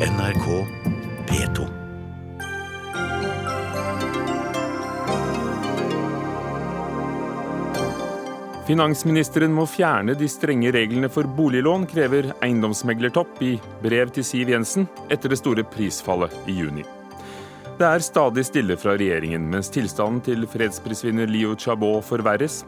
[0.00, 0.66] NRK
[1.28, 1.64] P2.
[8.64, 13.50] Finansministeren må fjerne de strenge reglene for boliglån, krever eiendomsmeglertopp i
[13.84, 16.86] brev til Siv Jensen etter det store prisfallet i juni.
[17.76, 22.62] Det er stadig stille fra regjeringen, mens tilstanden til fredsprisvinner Liu Chabot forverres.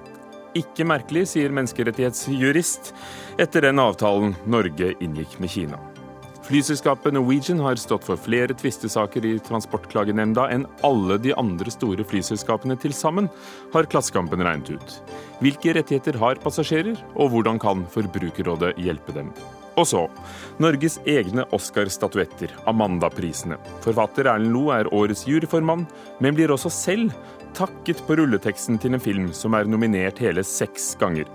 [0.52, 2.92] Ikke merkelig, sier menneskerettighetsjurist
[3.40, 5.80] etter den avtalen Norge inngikk med Kina.
[6.42, 12.74] Flyselskapet Norwegian har stått for flere tvistesaker i Transportklagenemnda enn alle de andre store flyselskapene
[12.82, 13.28] til sammen,
[13.72, 14.96] har Klassekampen regnet ut.
[15.38, 19.30] Hvilke rettigheter har passasjerer, og hvordan kan Forbrukerrådet hjelpe dem?
[19.78, 20.02] Og så
[20.60, 23.56] Norges egne Oscar-statuetter, Amanda-prisene.
[23.86, 25.86] Forfatter Erlend Loe er årets juryformann,
[26.20, 27.14] men blir også selv
[27.56, 31.30] takket på rulleteksten til en film som er nominert hele seks ganger.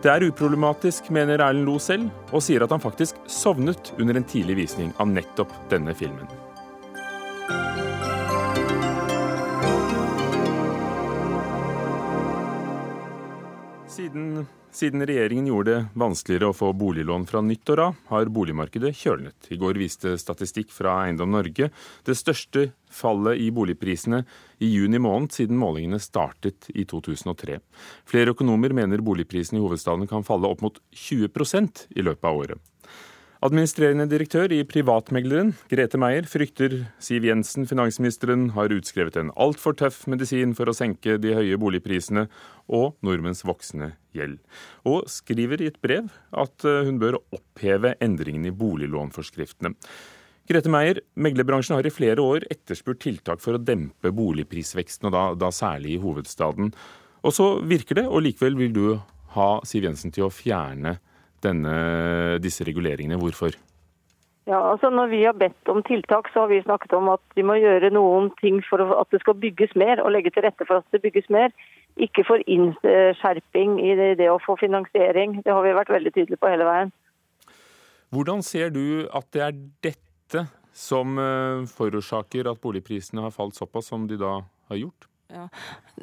[0.00, 4.24] Det er uproblematisk, mener Erlend Loe selv, og sier at han faktisk sovnet under en
[4.24, 6.24] tidlig visning av nettopp denne filmen.
[13.92, 19.50] Siden, siden, regjeringen gjorde det vanskeligere å få boliglån fra nyttår av, har boligmarkedet kjølnet.
[19.52, 21.68] I går viste statistikk fra Eiendom Norge
[22.08, 24.24] det største fallet i boligprisene
[24.60, 27.58] i juni måned siden målingene startet i 2003.
[28.08, 32.60] Flere økonomer mener boligprisene i hovedstaden kan falle opp mot 20% i løpet av året.
[33.40, 40.02] Administrerende direktør i Privatmegleren, Grete Meier, frykter Siv Jensen, finansministeren, har utskrevet en altfor tøff
[40.12, 42.26] medisin for å senke de høye boligprisene
[42.68, 44.36] og nordmenns voksende gjeld,
[44.84, 49.72] og skriver i et brev at eh, hun bør oppheve endringene i boliglånforskriftene.
[50.50, 55.20] Grete Meier, meglerbransjen har i flere år etterspurt tiltak for å dempe boligprisveksten, og da,
[55.38, 56.72] da særlig i hovedstaden.
[57.22, 58.86] Og så virker det, og likevel vil du
[59.36, 60.96] ha Siv Jensen til å fjerne
[61.46, 61.76] denne,
[62.42, 63.20] disse reguleringene.
[63.20, 63.54] Hvorfor?
[64.50, 67.46] Ja, altså Når vi har bedt om tiltak, så har vi snakket om at vi
[67.46, 70.82] må gjøre noen ting for at det skal bygges mer, og legge til rette for
[70.82, 71.54] at det bygges mer.
[71.94, 75.44] Ikke for innskjerping i det, å få finansiering.
[75.46, 76.94] Det har vi vært veldig tydelige på hele veien.
[78.10, 80.09] Hvordan ser du at det er dette
[80.76, 84.38] som eh, forårsaker at boligprisene har falt såpass som de da
[84.70, 85.08] har gjort?
[85.30, 85.46] Ja.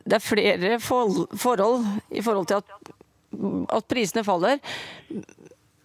[0.03, 2.95] Det er flere forhold i forhold til at
[3.69, 4.59] at prisene faller.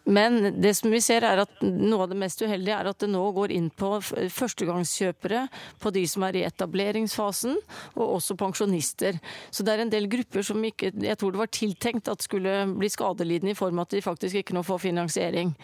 [0.05, 3.09] Men det som vi ser er at noe av det mest uheldige er at det
[3.13, 5.45] nå går inn på førstegangskjøpere,
[5.79, 7.59] på de som er i etableringsfasen,
[7.95, 9.21] og også pensjonister.
[9.55, 12.57] Så det er en del grupper som ikke, jeg tror det var tiltenkt at skulle
[12.75, 15.55] bli skadelidende i form av at de faktisk ikke nå får finansiering.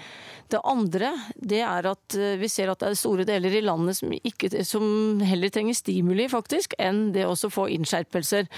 [0.48, 3.98] Det andre det er at eh, vi ser at det er store deler i landet
[3.98, 8.48] som, ikke, som heller trenger stimuli, faktisk, enn det å få innskjerpelser.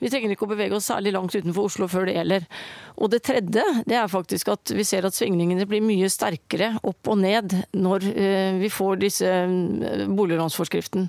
[0.00, 2.48] Vi trenger ikke å bevege oss særlig langt utenfor Oslo før det gjelder.
[2.96, 7.10] Og det tredje det er faktisk at vi ser at svingningene blir mye sterkere opp
[7.10, 11.08] og ned når eh, vi får disse eh, boliglånsforskriften.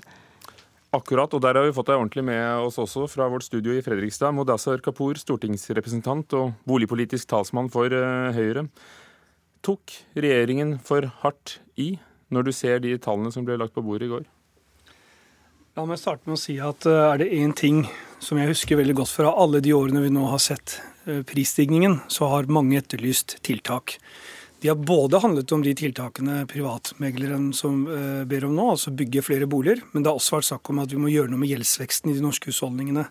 [0.96, 3.82] Akkurat, og der har vi fått deg ordentlig med oss også fra vårt studio i
[3.84, 4.32] Fredrikstad.
[4.32, 8.66] Modassar Kapur, stortingsrepresentant og boligpolitisk talsmann for eh, Høyre.
[9.62, 11.96] Tok regjeringen for hardt i
[12.32, 14.26] når du ser de tallene som ble lagt på bordet i går?
[15.78, 17.84] La meg starte med å si at er det én ting
[18.18, 20.80] som jeg husker veldig godt fra alle de årene vi nå har sett
[21.28, 23.98] prisstigningen, så har mange etterlyst tiltak.
[24.60, 29.22] De har både handlet om de tiltakene privatmegleren som eh, ber om nå, altså bygge
[29.22, 31.52] flere boliger, men det har også vært snakk om at vi må gjøre noe med
[31.52, 33.06] gjeldsveksten i de norske husholdningene.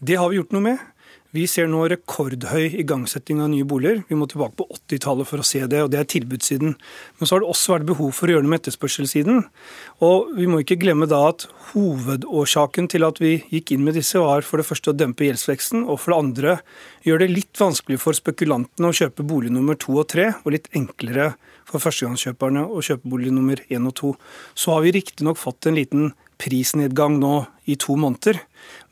[0.00, 0.86] Det har vi gjort noe med.
[1.30, 4.00] Vi ser nå rekordhøy igangsetting av nye boliger.
[4.08, 6.72] Vi må tilbake på 80-tallet for å se det, og det er tilbudssiden.
[6.74, 9.44] Men så har det også vært behov for å gjøre noe med etterspørselssiden.
[10.02, 14.18] Og vi må ikke glemme da at hovedårsaken til at vi gikk inn med disse,
[14.18, 16.56] var for det første å dempe gjeldsveksten, og for det andre
[17.06, 20.66] gjøre det litt vanskelig for spekulantene å kjøpe bolig nummer to og tre, og litt
[20.74, 21.36] enklere
[21.70, 24.12] for førstegangskjøperne å kjøpe bolig nummer én og to.
[24.58, 26.10] Så har vi riktignok fått en liten
[26.40, 27.34] prisnedgang nå
[27.70, 28.40] i to måneder.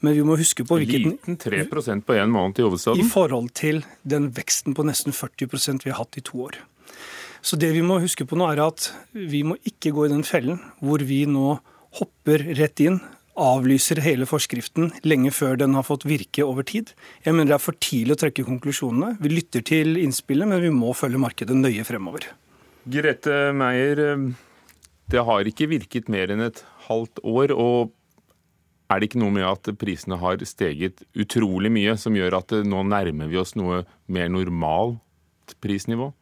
[0.04, 1.64] Men vi må huske på hvilken Liten 3
[2.06, 3.02] på én måned i hovedstaden?
[3.02, 6.60] I forhold til den veksten på nesten 40% vi har hatt i to år.
[7.42, 10.24] Så det vi må huske på nå, er at vi må ikke gå i den
[10.26, 11.58] fellen hvor vi nå
[11.98, 12.98] hopper rett inn,
[13.38, 16.90] avlyser hele forskriften lenge før den har fått virke over tid.
[17.22, 19.14] Jeg mener det er for tidlig å trekke konklusjonene.
[19.22, 22.26] Vi lytter til innspillet, men vi må følge markedet nøye fremover.
[22.88, 24.02] Grete Meier,
[25.08, 27.54] det har ikke virket mer enn et halvt år.
[27.54, 27.94] og
[28.88, 32.82] er det ikke noe med at prisene har steget utrolig mye, som gjør at nå
[32.88, 36.12] nærmer vi oss noe mer normalt prisnivå?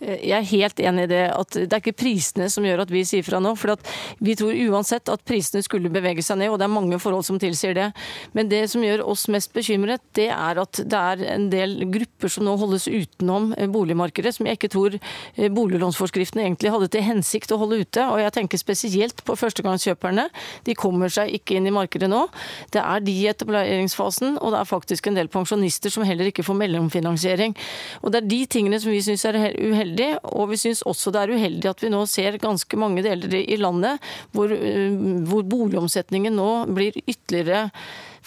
[0.00, 1.24] Eh, jeg er helt enig i det.
[1.34, 3.54] at Det er ikke prisene som gjør at vi sier fra nå.
[3.56, 3.76] for
[4.20, 7.38] Vi tror uansett at prisene skulle bevege seg ned, og det er mange forhold som
[7.38, 7.92] tilsier det.
[8.32, 12.28] Men det som gjør oss mest bekymret, det er at det er en del grupper
[12.28, 14.98] som nå holdes utenom eh, boligmarkedet, som jeg ikke tror
[15.38, 18.04] boliglånsforskriftene boliglånsforskriften egentlig hadde til hensikt å holde ute.
[18.12, 20.28] Og jeg tenker spesielt på førstegangskjøperne.
[20.64, 22.26] De kommer seg ikke inn i markedet nå.
[22.74, 26.46] Det er de i etableringsfasen, og det er faktisk en del pensjonister som heller ikke
[26.46, 27.56] får mellomfinansiering.
[28.02, 30.10] Og det er de tingene som vi syns er uheldige uheldig.
[30.34, 33.56] Og vi syns også det er uheldig at vi nå ser ganske mange deler i
[33.56, 33.98] landet
[34.32, 34.92] hvor, eh,
[35.28, 37.70] hvor boligomsetningen nå blir ytterligere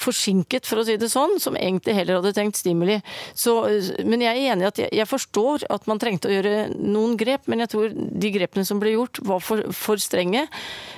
[0.01, 2.95] forsinket, for å si det sånn, som egentlig heller hadde tenkt stimuli.
[3.37, 3.53] Så,
[4.07, 7.17] men jeg er enig i at jeg, jeg, forstår at man trengte å gjøre noen
[7.19, 10.47] grep, men jeg tror de grepene som ble gjort, var for, for strenge.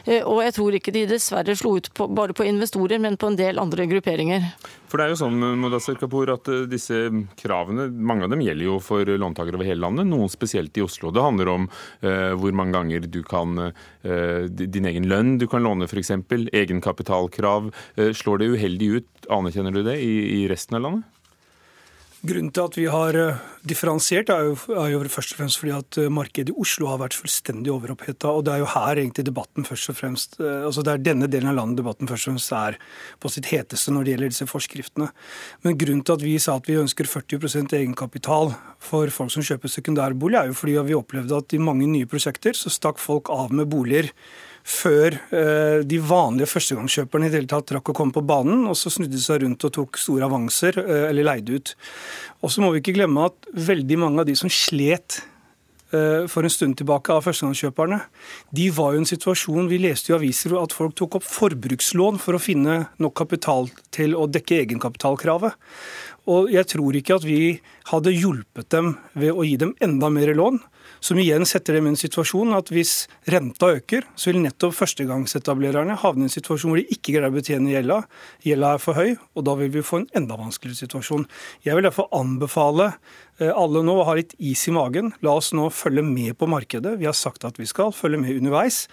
[0.06, 3.32] Eh, og jeg tror ikke de dessverre slo ut på, bare på investorer, men på
[3.32, 4.48] en del andre grupperinger.
[4.94, 7.08] For det er jo sånn Modasser Kapur, at eh, disse
[7.40, 11.10] kravene, mange av dem gjelder jo for låntakere over hele landet, noen spesielt i Oslo.
[11.10, 15.66] Det handler om uh, hvor mange ganger du kan uh, din egen lønn du kan
[15.66, 16.14] låne f.eks.
[16.30, 17.72] Egenkapitalkrav.
[17.98, 20.14] Uh, slår det uheldig ut, anerkjenner du det, i,
[20.44, 21.13] i resten av landet?
[22.24, 25.74] Grunnen til at vi har eh, differensiert, er jo, er jo, først og fremst fordi
[25.76, 28.32] at eh, markedet i Oslo har vært fullstendig overoppheta.
[28.32, 31.28] Og det er jo her egentlig debatten først og fremst eh, altså Det er denne
[31.28, 32.78] delen av landet debatten først og fremst er
[33.20, 35.10] på sitt heteste når det gjelder disse forskriftene.
[35.68, 39.76] Men grunnen til at vi sa at vi ønsker 40% egenkapital for folk som kjøper
[39.76, 43.52] sekundærbolig, er jo fordi vi opplevde at i mange nye prosjekter så stakk folk av
[43.52, 44.14] med boliger
[44.64, 48.64] før eh, de vanlige førstegangskjøperne i det hele tatt rakk å komme på banen.
[48.70, 51.76] Og så snudde de seg rundt og tok store avanser eh, eller leide ut.
[52.42, 55.20] Og så må vi ikke glemme at veldig mange av de som slet
[55.92, 58.00] eh, for en stund tilbake av førstegangskjøperne,
[58.56, 62.24] de var jo i en situasjon Vi leste jo aviser at folk tok opp forbrukslån
[62.24, 65.60] for å finne nok kapital til å dekke egenkapitalkravet.
[66.32, 67.58] Og jeg tror ikke at vi
[67.90, 70.62] hadde hjulpet dem ved å gi dem enda mer lån.
[71.04, 75.98] Som igjen setter dem i en situasjon at hvis renta øker, så vil nettopp førstegangsetablererne
[76.00, 77.98] havne i en situasjon hvor de ikke greier å betjene gjelda.
[78.48, 81.26] Gjelda er for høy, og da vil vi få en enda vanskeligere situasjon.
[81.68, 82.94] Jeg vil derfor anbefale
[83.42, 85.12] eh, alle nå å ha litt is i magen.
[85.26, 86.96] La oss nå følge med på markedet.
[87.02, 88.86] Vi har sagt at vi skal følge med underveis.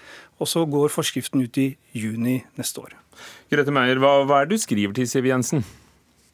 [0.43, 2.99] Og så går forskriften ut i juni neste år.
[3.55, 5.63] Grete Meier, hva, hva er det du skriver til Siv Jensen?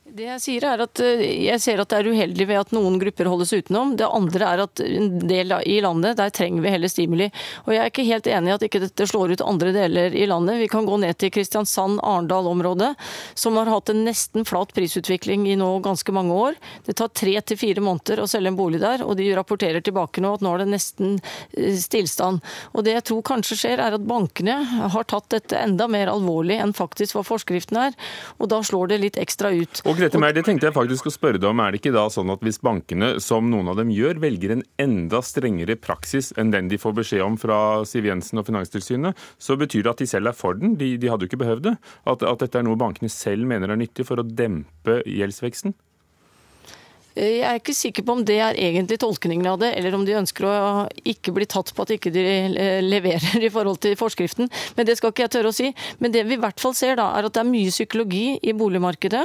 [0.06, 2.94] Det jeg sier er at eh, jeg ser at det er uheldig ved at noen
[3.00, 3.96] grupper holdes utenom.
[3.98, 7.26] Det andre er at en del i landet, der trenger vi heller stimuli.
[7.64, 10.28] Og jeg er ikke helt enig i at ikke dette slår ut andre deler i
[10.30, 10.60] landet.
[10.62, 12.92] Vi kan gå ned til Kristiansand-Arendal-området,
[13.34, 16.60] som har hatt en nesten flat prisutvikling i nå ganske mange år.
[16.86, 20.22] Det tar tre til fire måneder å selge en bolig der, og de rapporterer tilbake
[20.22, 22.44] nå at nå er det nesten eh, stillstand.
[22.78, 24.60] Og det jeg tror kanskje skjer, er at bankene
[24.94, 28.00] har tatt dette enda mer alvorlig enn faktisk hva forskriften er,
[28.38, 29.82] og da slår det litt ekstra ut.
[29.82, 31.60] Og Grete mer, det tenkte jeg faktisk å spørre deg om.
[31.64, 34.64] Er det ikke da sånn at hvis bankene, som noen av dem gjør, velger en
[34.82, 37.58] enda strengere praksis enn den de får beskjed om fra
[37.88, 40.74] Siv Jensen og Finanstilsynet, så betyr det at de selv er for den?
[40.76, 41.74] De, de hadde jo ikke behøvd det.
[42.04, 45.72] At, at dette er noe bankene selv mener er nyttig for å dempe gjeldsveksten?
[47.16, 50.18] Jeg er ikke sikker på om det er egentlig tolkningen av det, eller om de
[50.18, 50.56] ønsker å
[51.08, 52.24] ikke bli tatt på at ikke de
[52.84, 54.50] leverer i forhold til forskriften.
[54.76, 55.70] Men det skal ikke jeg tørre å si.
[56.02, 58.52] Men det vi i hvert fall ser, da, er at det er mye psykologi i
[58.56, 59.22] boligmarkedet.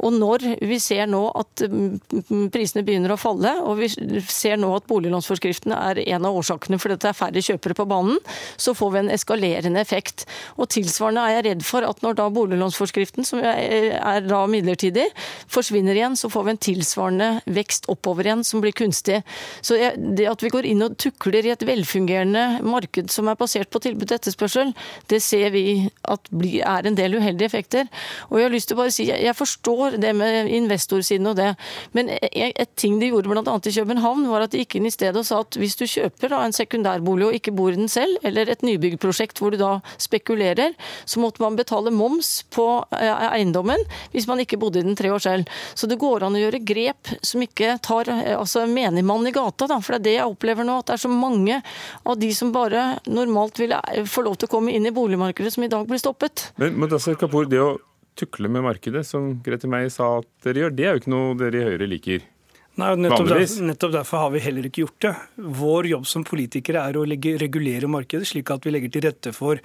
[0.00, 3.90] Og når vi ser nå at mm, prisene begynner å falle, og vi
[4.24, 7.88] ser nå at boliglånsforskriften er en av årsakene for at det er færre kjøpere på
[7.92, 8.16] banen,
[8.56, 10.24] så får vi en eskalerende effekt.
[10.56, 15.10] Og tilsvarende er jeg redd for at når da boliglånsforskriften, som er da midlertidig,
[15.52, 19.22] forsvinner igjen, så får vi en tilsvarende vekst oppover igjen som blir kunstig.
[19.64, 23.70] Så det at vi går inn og tukler i et velfungerende marked som er basert
[23.72, 24.72] på tilbud og etterspørsel,
[25.10, 25.64] det ser vi
[26.10, 26.30] at
[26.64, 27.88] er en del uheldige effekter.
[28.30, 31.52] Og jeg har lyst til å bare si, jeg forstår det med investorsiden og det,
[31.96, 33.42] men et ting de gjorde bl.a.
[33.44, 36.34] i København, var at de gikk inn i stedet og sa at hvis du kjøper
[36.38, 40.74] en sekundærbolig og ikke bor i den selv, eller et nybyggprosjekt hvor du da spekulerer,
[41.04, 42.66] så måtte man betale moms på
[42.96, 43.80] eh, eiendommen
[44.12, 45.50] hvis man ikke bodde i den tre år selv.
[45.74, 49.68] Så det går an å gjøre grep som ikke tar eh, altså menigmann i gata.
[49.70, 49.80] Da.
[49.84, 51.60] For det er det jeg opplever nå, at det er så mange
[52.02, 55.54] av de som bare normalt ville eh, få lov til å komme inn i boligmarkedet,
[55.54, 56.50] som i dag blir stoppet.
[56.60, 57.74] Men, men altså, Kapur, det å
[58.18, 61.34] tukle med markedet, som Grete Meier sa at dere gjør, det er jo ikke noe
[61.40, 62.28] dere i Høyre liker?
[62.74, 65.12] Nei, nettopp derfor, nettopp derfor, har vi heller ikke gjort det.
[65.60, 69.30] Vår jobb som politikere er å legge, regulere markedet, slik at vi legger til rette
[69.36, 69.60] for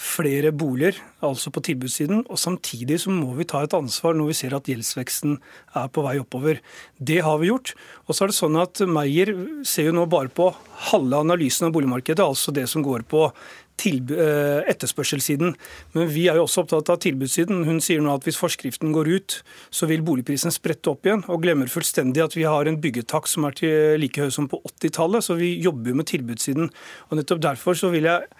[0.00, 2.26] flere boliger, altså på tilbudssiden.
[2.28, 5.38] Og samtidig så må vi ta et ansvar når vi ser at gjeldsveksten
[5.76, 6.60] er på vei oppover.
[6.96, 7.72] Det har vi gjort.
[8.06, 9.32] Og så er det sånn at Meyer
[9.68, 10.50] ser jo nå bare på
[10.90, 13.26] halve analysen av boligmarkedet, altså det som går på
[13.80, 15.54] etterspørselssiden.
[15.96, 17.64] Men vi er jo også opptatt av tilbudssiden.
[17.68, 19.38] Hun sier nå at hvis forskriften går ut,
[19.74, 23.48] så vil boligprisen sprette opp igjen, og glemmer fullstendig at vi har en byggetakt som
[23.48, 25.26] er like høy som på 80-tallet.
[25.26, 26.70] Så vi jobber jo med tilbudssiden.
[27.08, 28.30] Og nettopp derfor så vil jeg,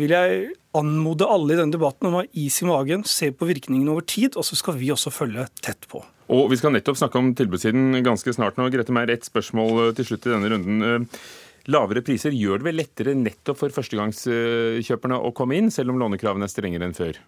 [0.00, 3.48] vil jeg anmode alle i denne debatten om å ha is i magen, se på
[3.48, 6.02] virkningene over tid, og så skal vi også følge tett på.
[6.30, 8.68] Og Vi skal nettopp snakke om tilbudssiden ganske snart nå.
[8.70, 11.08] Grete Meier, ett spørsmål til slutt i denne runden.
[11.70, 16.48] Lavere priser gjør det vel lettere nettopp for førstegangskjøperne å komme inn, selv om lånekravene
[16.48, 17.20] er strengere enn før?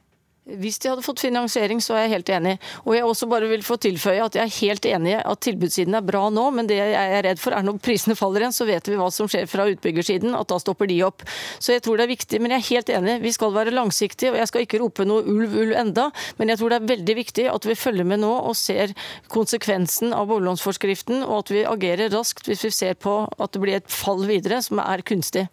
[0.43, 2.53] Hvis de hadde fått finansiering, så er jeg helt enig.
[2.83, 6.03] Og jeg også bare vil få tilføye at jeg er helt enig at tilbudssiden er
[6.03, 8.89] bra nå, men det jeg er redd for er når prisene faller igjen, så vet
[8.91, 11.23] vi hva som skjer fra utbyggersiden, at da stopper de opp.
[11.63, 13.15] Så jeg tror det er viktig, men jeg er helt enig.
[13.23, 16.09] Vi skal være langsiktige, og jeg skal ikke rope noe ulv, ulv enda,
[16.41, 18.97] men jeg tror det er veldig viktig at vi følger med nå og ser
[19.31, 23.79] konsekvensen av boliglånsforskriften, og at vi agerer raskt hvis vi ser på at det blir
[23.79, 25.47] et fall videre som er kunstig.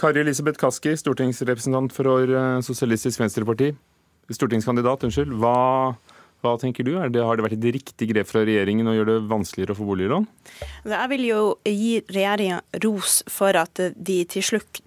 [0.00, 2.32] Kari Elisabeth Kaski, stortingsrepresentant for
[2.64, 3.74] Sosialistisk Venstreparti
[4.34, 5.34] stortingskandidat, unnskyld.
[5.38, 5.94] Hva,
[6.42, 6.94] hva tenker du?
[7.12, 9.88] Det, har det vært et riktig grep fra regjeringen å gjøre det vanskeligere å få
[9.90, 10.26] boliglån?
[10.88, 14.82] Jeg vil jo gi regjeringa ros for at de til slutt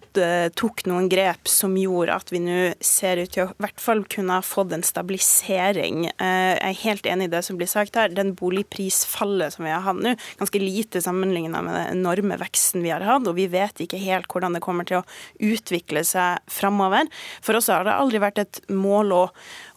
[0.60, 4.04] tok noen grep som gjorde at vi nå ser ut til å i hvert fall
[4.10, 6.08] kunne ha fått en stabilisering.
[6.10, 8.12] Eh, jeg er helt enig i det som blir sagt her.
[8.14, 12.94] Den boligprisfallet som vi har hatt nå, ganske lite sammenlignet med den enorme veksten vi
[12.94, 15.06] har hatt, og vi vet ikke helt hvordan det kommer til å
[15.52, 17.10] utvikle seg framover.
[17.46, 19.24] For oss har det aldri vært et mål å,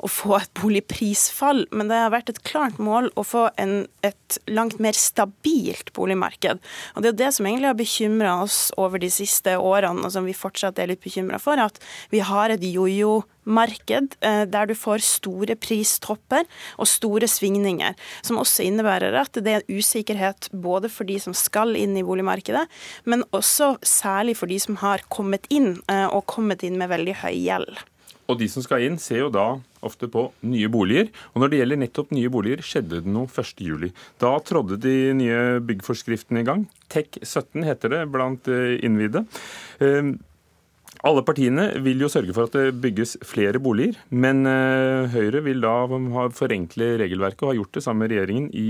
[0.02, 4.38] å få et boligprisfall, men det har vært et klart mål å få en, et
[4.50, 6.62] langt mer stabilt boligmarked.
[6.96, 10.02] Og Det er det som egentlig har bekymra oss over de siste årene.
[10.04, 11.78] og som vi fortsatt er litt bekymra for, at
[12.10, 17.94] vi har et jojo-marked eh, der du får store pristopper og store svingninger.
[18.22, 22.66] Som også innebærer at det er usikkerhet både for de som skal inn i boligmarkedet,
[23.04, 27.20] men også særlig for de som har kommet inn, eh, og kommet inn med veldig
[27.22, 27.82] høy gjeld.
[28.30, 29.46] Og de som skal inn, ser jo da
[29.82, 31.08] ofte på nye boliger.
[31.32, 33.88] Og når det gjelder nettopp nye boliger, skjedde det noe 1.7.
[34.22, 36.66] Da trådde de nye byggforskriftene i gang.
[36.92, 39.24] TEK 17 heter det blant innvide.
[39.82, 40.14] Ehm,
[41.02, 45.64] alle partiene vil jo sørge for at det bygges flere boliger, men eh, Høyre vil
[45.64, 45.74] da
[46.36, 48.68] forenkle regelverket og har gjort det sammen med regjeringen i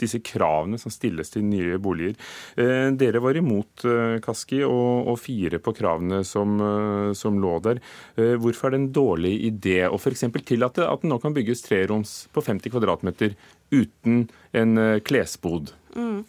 [0.00, 2.16] disse kravene som stilles til nye boliger.
[2.60, 7.80] Eh, dere var imot eh, Kaski og, fire på kravene som, eh, som, lå der.
[8.40, 10.26] Hvorfor er det en dårlig idé å f.eks.
[10.46, 13.36] tillate at det nå kan bygges treroms på 50 kvadratmeter
[13.74, 14.26] uten
[14.56, 15.74] en klesbod?
[15.96, 16.24] Mm.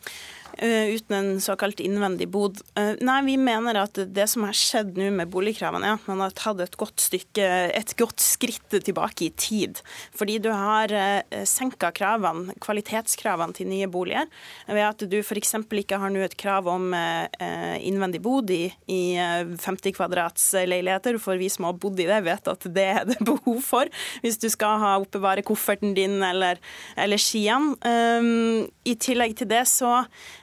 [0.58, 2.62] Eh, uten en såkalt innvendig bod.
[2.76, 6.24] Eh, nei, vi mener at det som har skjedd nå med boligkravene, er at man
[6.24, 9.82] har tatt et godt stykke, et godt skritt tilbake i tid.
[10.18, 14.30] Fordi du har eh, senka kravene, kvalitetskravene til nye boliger,
[14.68, 15.56] ved at du f.eks.
[15.82, 21.18] ikke har nå et krav om innvendig bod i, i 50 kvadrats leiligheter.
[21.22, 23.90] For vi som har bodd i det, vet at det er det behov for
[24.22, 26.60] hvis du skal ha oppbevare kofferten din eller,
[27.00, 27.76] eller skiene.
[27.82, 30.02] Um, I tillegg til det så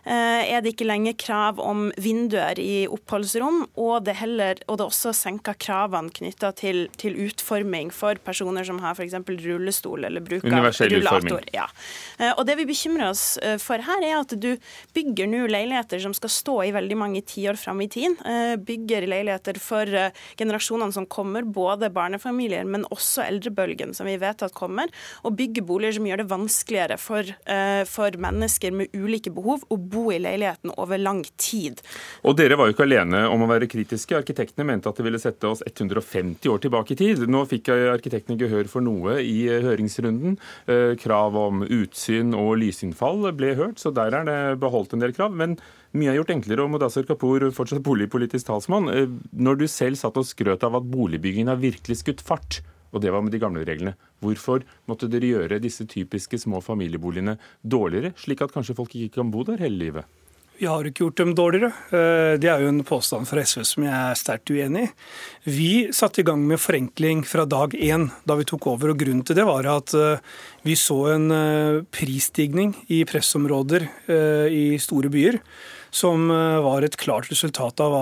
[0.08, 5.12] er det ikke lenger krav om vinduer i oppholdsrom, og det, heller, og det også
[5.16, 9.16] senka kravene knytta til, til, utforming for personer som har f.eks.
[9.44, 11.44] rullestol eller bruker rullator.
[11.52, 11.66] Ja.
[12.18, 14.50] Eh, og det vi bekymrer oss eh, for her, er at du
[14.96, 18.16] bygger nå leiligheter som skal stå i veldig mange tiår fram i tid.
[18.64, 19.88] Bygger leiligheter for
[20.38, 24.90] generasjonene som kommer, både barnefamilier, men også eldrebølgen, som vi vet at kommer.
[25.26, 27.34] Og bygger boliger som gjør det vanskeligere for,
[27.90, 31.82] for mennesker med ulike behov å bo bo i leiligheten over lang tid.
[32.22, 34.16] Og Dere var jo ikke alene om å være kritiske.
[34.18, 37.24] Arkitektene mente at det ville sette oss 150 år tilbake i tid.
[37.30, 40.38] Nå fikk arkitektene gehør for noe i eh, høringsrunden.
[40.70, 45.16] Eh, krav om utsyn og lysinnfall ble hørt, så der er det beholdt en del
[45.16, 45.34] krav.
[45.34, 45.58] men
[45.96, 48.90] mye er gjort enklere, og Mudassar Kapur, fortsatt boligpolitisk talsmann.
[48.92, 52.60] Eh, når du selv satt og skrøt av at boligbyggingen har virkelig skutt fart,
[52.92, 53.96] og det var med de gamle reglene.
[54.22, 59.34] Hvorfor måtte dere gjøre disse typiske små familieboligene dårligere, slik at kanskje folk ikke kan
[59.34, 60.18] bo der hele livet?
[60.58, 61.70] Vi har ikke gjort dem dårligere.
[61.94, 64.90] Eh, det er jo en påstand fra SV som jeg er sterkt uenig i.
[65.46, 68.90] Vi satte i gang med forenkling fra dag én da vi tok over.
[68.90, 70.18] og Grunnen til det var at eh,
[70.66, 73.86] vi så en eh, prisstigning i pressområder
[74.50, 75.38] i store byer
[75.94, 77.94] som var et klart resultat av,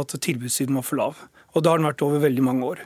[0.00, 1.18] at tilbudssiden var for lav.
[1.52, 2.80] Og det har den vært over veldig mange år.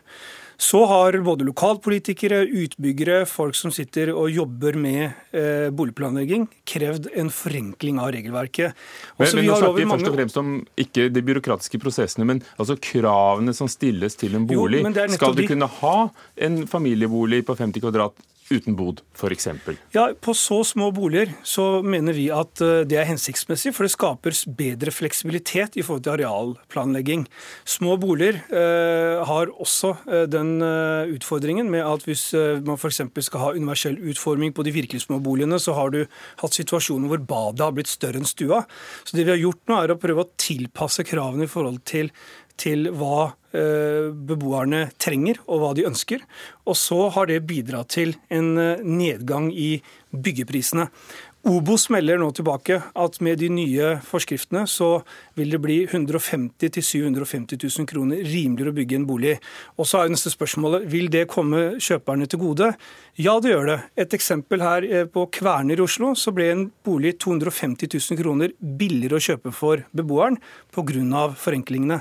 [0.61, 5.03] Så har både lokalpolitikere, utbyggere, folk som sitter og jobber med
[5.35, 8.77] eh, boligplanlegging, krevd en forenkling av regelverket.
[9.19, 10.53] Også men, men nå snakker vi først og fremst om
[10.85, 14.85] ikke de byråkratiske prosessene, men altså kravene som stilles til en bolig.
[14.85, 15.97] Jo, Skal du kunne ha
[16.49, 19.49] en familiebolig på 50 kvadrat uten bod, f.eks.?
[19.95, 23.95] Ja, På så små boliger så mener vi at eh, det er hensiktsmessig, for det
[23.95, 27.27] skaper bedre fleksibilitet i forhold til arealplanlegging.
[27.65, 32.27] Små boliger eh, har også eh, den eh, utfordringen med at hvis
[32.67, 33.01] man f.eks.
[33.29, 36.03] skal ha universell utforming på de virkelig små boligene, så har du
[36.43, 38.65] hatt situasjoner hvor badet har blitt større enn stua.
[39.05, 42.13] Så det vi har gjort nå, er å prøve å tilpasse kravene i forhold til
[42.61, 46.25] til hva beboerne trenger og hva de ønsker.
[46.67, 49.77] Og så har det bidratt til en eh, nedgang i
[50.15, 50.89] byggeprisene.
[51.45, 55.03] Obos melder nå tilbake at med de nye forskriftene så
[55.37, 59.35] vil det bli 150 000-750 000 kroner rimeligere å bygge en bolig.
[59.77, 62.71] Og så er neste spørsmålet vil det komme kjøperne til gode.
[63.21, 63.77] Ja, det gjør det.
[64.07, 68.57] Et eksempel her eh, på Kværner i Oslo, så ble en bolig 250 000 kroner
[68.57, 70.41] billigere å kjøpe for beboeren
[70.73, 71.29] pga.
[71.37, 72.01] forenklingene.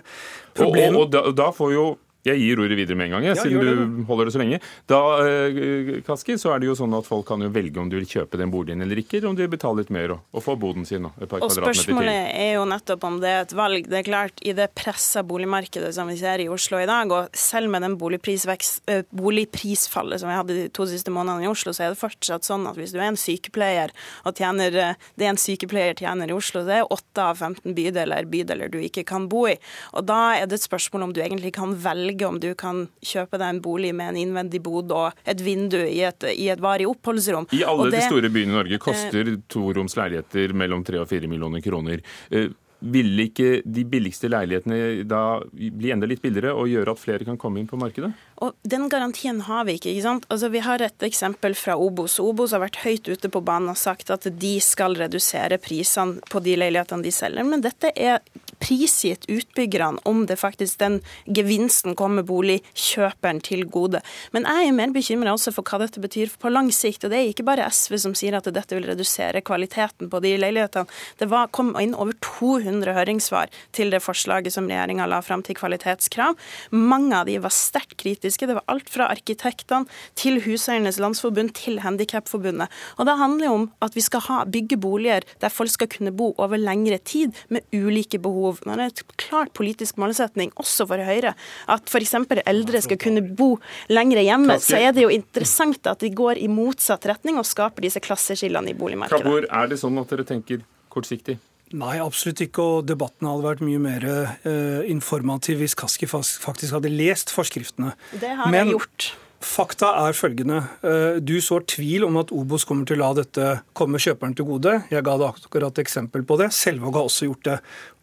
[0.55, 0.95] Problem...
[0.95, 1.85] Og, og, og da, da får jo
[2.23, 4.59] jeg gir ordet videre med en gang, jeg, ja, siden du holder det så lenge.
[4.87, 7.97] Da eh, Kaski, så er det jo sånn at folk kan jo velge om du
[7.97, 10.45] vil kjøpe den boligen eller ikke, eller om du vil betale litt mer og, og
[10.45, 11.03] få boden sin.
[11.09, 13.89] Og, et par og spørsmålet er jo nettopp om det er et valg.
[13.91, 17.35] Det er klart, I det pressa boligmarkedet som vi ser i Oslo i dag, og
[17.35, 21.87] selv med den eh, boligprisfallet som vi hadde de to siste månedene i Oslo, så
[21.87, 23.91] er det fortsatt sånn at hvis du er en sykepleier
[24.23, 28.31] og tjener eh, det en sykepleier tjener i Oslo, det er 8 av 15 bydeler
[28.31, 29.57] bydeler du ikke kan bo i.
[29.91, 32.87] Og da er det et spørsmål om du egentlig kan velge velge om du kan
[33.01, 36.59] kjøpe deg en bolig med en innvendig bod og et vindu i et, i et
[36.61, 37.47] varig oppholdsrom.
[37.51, 41.09] I alle det, de store byene i Norge koster eh, toroms leiligheter mellom 3 og
[41.09, 42.01] 4 millioner kroner.
[42.31, 42.51] Eh,
[42.83, 47.37] ville ikke de billigste leilighetene da bli enda litt billigere og gjøre at flere kan
[47.39, 48.09] komme inn på markedet?
[48.43, 49.93] Og Den garantien har vi ikke.
[49.93, 50.25] ikke sant?
[50.27, 52.19] Altså Vi har et eksempel fra Obos.
[52.19, 56.43] Obos har vært høyt ute på banen og sagt at de skal redusere prisene på
[56.43, 57.47] de leilighetene de selger.
[57.47, 58.19] Men dette er
[58.63, 64.01] prisgitt utbyggerne om det faktisk den gevinsten kommer boligkjøperen til gode.
[64.31, 67.03] Men jeg er mer bekymra også for hva dette betyr på lang sikt.
[67.03, 70.35] Og det er ikke bare SV som sier at dette vil redusere kvaliteten på de
[70.39, 70.89] leilighetene.
[71.19, 75.57] Det var, kom inn over 200 høringssvar til det forslaget som regjeringa la fram til
[75.59, 76.37] kvalitetskrav.
[76.71, 78.47] Mange av de var sterkt kritiske.
[78.47, 79.89] Det var alt fra arkitektene
[80.19, 82.71] til Huseiernes Landsforbund til Handikapforbundet.
[82.97, 86.31] Og det handler om at vi skal ha, bygge boliger der folk skal kunne bo
[86.37, 88.52] over lengre tid med ulike behov.
[88.65, 91.33] Men det er et klart politisk målsetning, også for Høyre,
[91.73, 92.15] at f.eks.
[92.43, 93.55] eldre skal kunne bo
[93.91, 94.59] lengre hjemme.
[94.63, 98.73] Så er det jo interessant at de går i motsatt retning og skaper disse klasseskillene
[98.73, 99.25] i boligmarkedet.
[99.25, 101.39] Kabor, er det sånn at dere tenker kortsiktig?
[101.73, 102.61] Nei, absolutt ikke.
[102.63, 107.95] Og debatten hadde vært mye mer uh, informativ hvis Kaski faktisk hadde lest forskriftene.
[108.13, 109.09] Det har Men, jeg gjort.
[109.43, 110.61] Fakta er følgende.
[110.85, 114.47] Uh, du sår tvil om at Obos kommer til å la dette komme kjøperen til
[114.47, 114.77] gode.
[114.93, 116.51] Jeg ga deg akkurat eksempel på det.
[116.55, 117.57] Selvåg har også gjort det.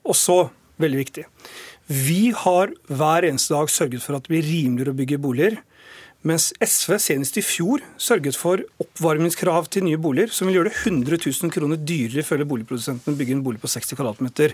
[0.08, 0.38] Og så,
[0.80, 1.26] veldig viktig.
[1.90, 5.58] Vi har hver eneste dag sørget for at det blir rimeligere å bygge boliger.
[6.26, 10.82] Mens SV senest i fjor sørget for oppvarmingskrav til nye boliger, som vil gjøre det
[10.82, 14.52] 100 000 kroner dyrere ifølge boligprodusenten å bygge en bolig på 60 kvadratmeter.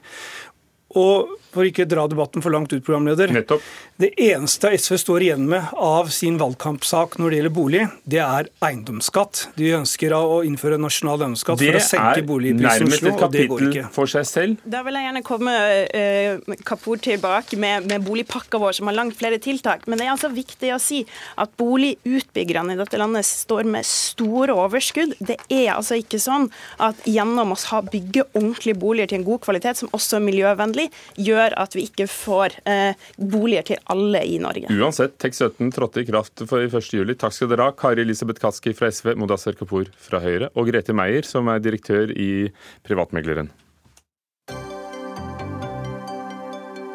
[0.95, 3.33] Og for ikke dra debatten for langt ut, programleder.
[3.33, 3.65] Nettopp.
[3.97, 8.51] Det eneste SV står igjen med av sin valgkampsak når det gjelder bolig, det er
[8.67, 9.47] eiendomsskatt.
[9.57, 13.65] De ønsker å innføre nasjonal eiendomsskatt for å senke boligprisen i Oslo, og det går
[13.71, 13.85] ikke.
[13.97, 14.67] For seg selv.
[14.69, 19.17] Da vil jeg gjerne komme uh, Kapur tilbake med, med boligpakka vår, som har langt
[19.17, 19.89] flere tiltak.
[19.89, 21.01] Men det er altså viktig å si
[21.41, 25.17] at boligutbyggerne i dette landet står med store overskudd.
[25.25, 26.51] Det er altså ikke sånn
[26.85, 31.37] at gjennom å bygge ordentlige boliger til en god kvalitet, som også er miljøvennlig, gjør
[31.37, 34.71] gjør at vi ikke får eh, boliger til alle i Norge.
[34.73, 37.15] Uansett, TEK17 trådte i kraft for 1.7.
[37.19, 40.97] Takk skal dere ha, Kari Elisabeth Kaski fra SV, Modasser Kapur fra Høyre og Grete
[40.97, 42.49] Meier, som er direktør i
[42.87, 43.53] Privatmegleren.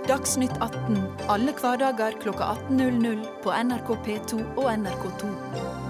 [0.10, 0.98] Dagsnytt 18
[1.32, 5.81] alle hverdager kl 18.00 på NRK P2 og NRK2.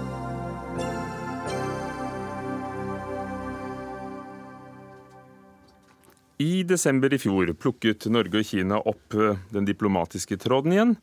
[6.42, 10.96] I desember i fjor plukket Norge og Kina opp eh, den diplomatiske tråden igjen.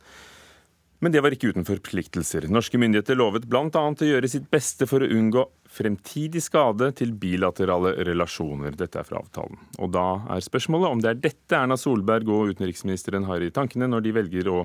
[1.00, 2.50] Men det var ikke uten forpliktelser.
[2.52, 3.70] Norske myndigheter lovet bl.a.
[3.72, 8.76] å gjøre sitt beste for å unngå fremtidig skade til bilaterale relasjoner.
[8.76, 9.62] Dette er fra avtalen.
[9.80, 13.88] Og da er spørsmålet om det er dette Erna Solberg og utenriksministeren har i tankene
[13.88, 14.58] når de velger å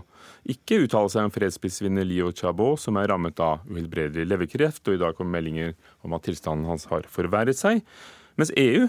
[0.50, 5.02] ikke uttale seg om fredsprisvinner Lio Chabot, som er rammet av uhelbredelig leverkreft, og i
[5.04, 7.84] dag kom meldinger om at tilstanden hans har forverret seg.
[8.34, 8.88] Mens EU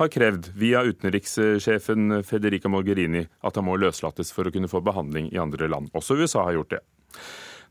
[0.00, 5.28] har krevd, via utenrikssjefen Federica Mogherini, at han må løslates for å kunne få behandling
[5.32, 5.92] i andre land.
[5.96, 6.80] Også USA har gjort det.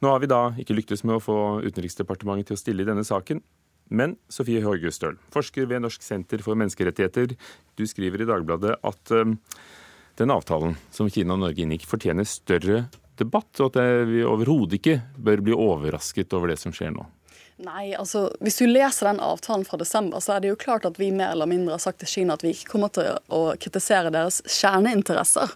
[0.02, 3.06] Nå har vi da ikke lyktes med å få Utenriksdepartementet til å stille i denne
[3.06, 3.42] saken.
[3.92, 7.36] Men Sofie Høgestøl, forsker ved Norsk senter for menneskerettigheter,
[7.78, 9.36] du skriver i Dagbladet at um,
[10.18, 12.86] den avtalen som Kina og Norge inngikk, fortjener større
[13.20, 17.06] debatt, og at vi overhodet ikke bør bli overrasket over det som skjer nå.
[17.62, 20.98] Nei, altså Hvis du leser den avtalen fra desember, så er det jo klart at
[21.00, 24.14] vi mer eller mindre har sagt til Kina at vi ikke kommer til å kritisere
[24.14, 25.54] deres kjerneinteresser.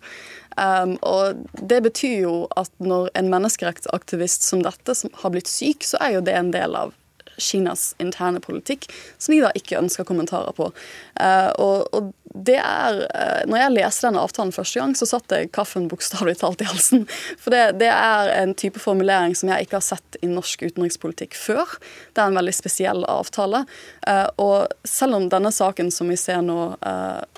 [0.55, 5.87] Um, og Det betyr jo at når en menneskerettsaktivist som dette som har blitt syk,
[5.87, 6.93] så er jo det en del av
[7.41, 8.85] Kinas interne politikk,
[9.17, 10.69] som vi da ikke ønsker kommentarer på.
[11.17, 15.31] Uh, og, og det er uh, Når jeg leste denne avtalen første gang, så satt
[15.31, 17.05] jeg kaffen bokstavelig talt i halsen.
[17.41, 21.37] For det, det, er en type formulering som jeg ikke har sett i norsk utenrikspolitikk
[21.39, 21.77] før.
[22.13, 23.63] Det er en veldig spesiell avtale.
[24.07, 26.57] Uh, og selv om denne saken som vi ser nå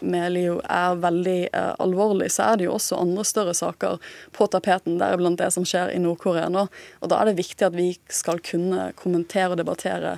[0.01, 1.49] med Leo er veldig
[1.81, 3.99] alvorlig, så er det jo også andre større saker
[4.35, 6.67] på tapeten, deriblant det som skjer i Nord-Korea nå.
[7.01, 10.17] Og da er det viktig at vi skal kunne kommentere og debattere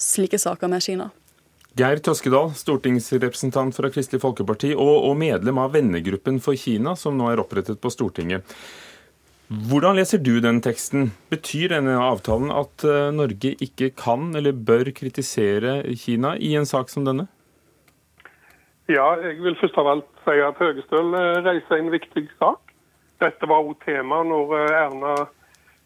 [0.00, 1.10] slike saker med Kina.
[1.78, 7.28] Geir Toskedal, stortingsrepresentant fra Kristelig Folkeparti og, og, medlem av vennegruppen for Kina, som nå
[7.30, 8.42] er opprettet på Stortinget.
[9.70, 11.12] Hvordan leser du den teksten?
[11.30, 16.90] Betyr denne avtalen at uh, Norge ikke kan eller bør kritisere Kina i en sak
[16.90, 17.28] som denne?
[18.90, 22.72] Ja, jeg vil først av alt si at Høgestøl eh, reiser en viktig sak.
[23.22, 25.14] Dette var òg tema når Erna Erna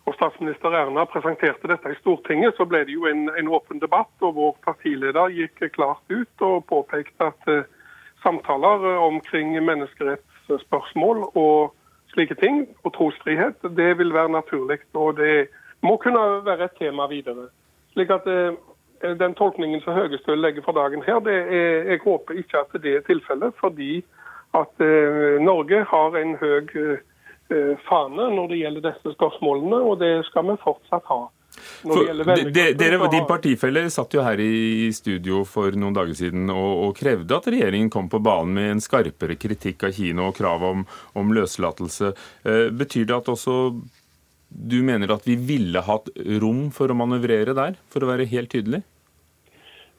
[0.05, 4.13] og statsminister Erna presenterte dette i Stortinget, så ble det jo en, en åpen debatt.
[4.21, 7.65] og Vår partileder gikk klart ut og påpekte at uh,
[8.25, 11.73] samtaler uh, omkring menneskerettsspørsmål og
[12.13, 14.79] slike ting, og trosfrihet, det vil være naturlig.
[14.93, 15.49] Og det
[15.83, 17.49] må kunne være et tema videre.
[17.97, 18.53] Slik at uh,
[19.05, 22.95] Den tolkningen som Høgestøl legger for dagen her, det er, jeg håper ikke at det
[22.97, 23.53] er tilfellet.
[23.61, 24.05] Fordi
[24.55, 24.81] at
[25.45, 26.99] Norge har en høy Eh,
[27.89, 31.23] fane når det gjelder disse spørsmålene, og det skal vi fortsatt ha.
[31.85, 32.09] For,
[32.51, 37.37] dere, Din partifelle satt jo her i studio for noen dager siden og, og, krevde
[37.37, 40.83] at regjeringen kom på banen med en skarpere kritikk av Kina og krav om,
[41.15, 42.15] om løslatelse.
[42.43, 43.59] Eh, betyr det at også
[44.49, 46.11] du mener at vi ville hatt
[46.43, 48.85] rom for å manøvrere der, for å være helt tydelig?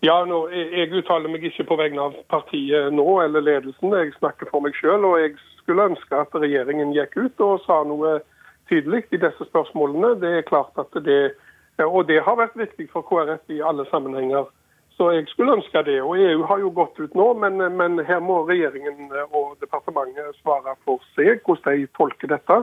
[0.04, 3.96] Ja, nå, Jeg uttaler meg ikke på vegne av partiet nå eller ledelsen.
[3.96, 7.82] Jeg snakker for meg selv, og jeg skulle ønske at regjeringen gikk ut og sa
[7.84, 8.20] noe
[8.70, 10.16] tydelig i disse spørsmålene.
[10.22, 11.34] Det er klart at det,
[11.78, 14.46] Og det har vært viktig for KrF i alle sammenhenger.
[14.98, 16.02] Så jeg skulle ønske det.
[16.02, 20.78] Og EU har jo gått ut nå, men, men her må regjeringen og departementet svare
[20.86, 22.62] for seg hvordan de tolker dette.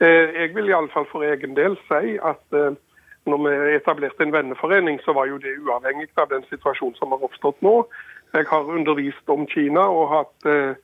[0.00, 2.76] Eh, jeg vil iallfall for egen del si at eh,
[3.28, 7.24] når vi etablerte en venneforening, så var jo det uavhengig av den situasjonen som har
[7.24, 7.74] oppstått nå.
[8.36, 10.76] Jeg har undervist om Kina og hatt eh,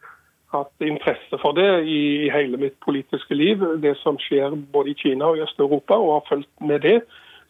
[0.53, 5.31] hatt interesse for det i, hele mitt politiske liv, det som skjer både i Kina
[5.31, 7.01] og i Øst-Europa, og har fulgt med det.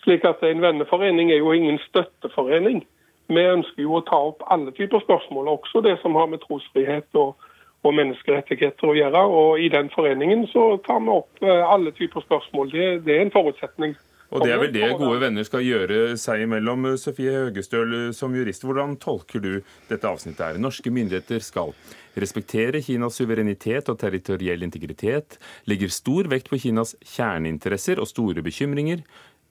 [0.05, 2.87] Slik at En venneforening er jo ingen støtteforening.
[3.29, 7.09] Vi ønsker jo å ta opp alle typer spørsmål, også det som har med trosfrihet
[7.15, 7.35] og,
[7.83, 9.23] og menneskerettigheter å gjøre.
[9.41, 12.71] Og I den foreningen så tar vi opp eh, alle typer spørsmål.
[12.71, 13.97] Det, det er en forutsetning.
[14.35, 16.89] Og Det er vel det gode venner skal gjøre seg imellom.
[16.99, 19.53] Sofie Høgestøl, som jurist, hvordan tolker du
[19.91, 20.59] dette avsnittet her?
[20.59, 21.71] Norske myndigheter skal
[22.19, 25.39] respektere Kinas suverenitet og territoriell integritet,
[25.71, 29.05] legger stor vekt på Kinas kjerneinteresser og store bekymringer,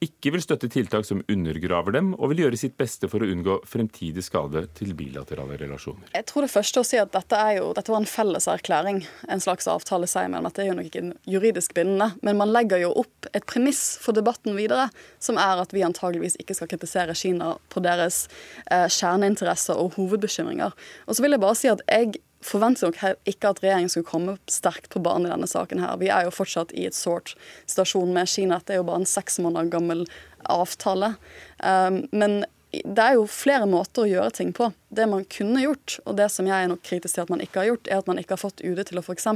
[0.06, 3.58] ikke vil støtte tiltak som undergraver dem, og vil gjøre sitt beste for å unngå
[3.70, 6.12] fremtidig skade til bilaterale relasjoner.
[6.16, 9.44] Jeg tror det første å si at dette, jo, dette var en felles erklæring, en
[9.44, 10.50] slags avtale seg imellom.
[10.50, 14.18] Dette er jo nok ikke juridisk bindende, men man legger jo opp et premiss for
[14.18, 14.88] debatten videre,
[15.24, 18.26] som er at vi antageligvis ikke skal kritisere Kina på deres
[18.72, 20.76] eh, kjerneinteresser og hovedbekymringer.
[21.08, 24.38] Og så vil jeg bare si at jeg forventer nok ikke at regjeringen skulle komme
[24.52, 25.80] sterkt på banen i denne saken.
[25.80, 25.98] her.
[26.02, 28.62] Vi er jo fortsatt i et sårt stasjon med Kina.
[28.66, 30.06] Det er jo bare en seks måneder gammel
[30.50, 31.16] avtale.
[31.64, 32.44] Um, men
[32.84, 34.70] det er jo flere måter å gjøre ting på.
[34.90, 37.62] Det man kunne gjort, og det som jeg er nok kritisk til at man ikke
[37.62, 39.28] har gjort, er at man ikke har fått UD til å f.eks.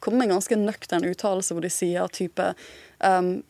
[0.00, 2.52] komme med en ganske nøktern uttalelse hvor de sier type
[3.04, 3.40] um,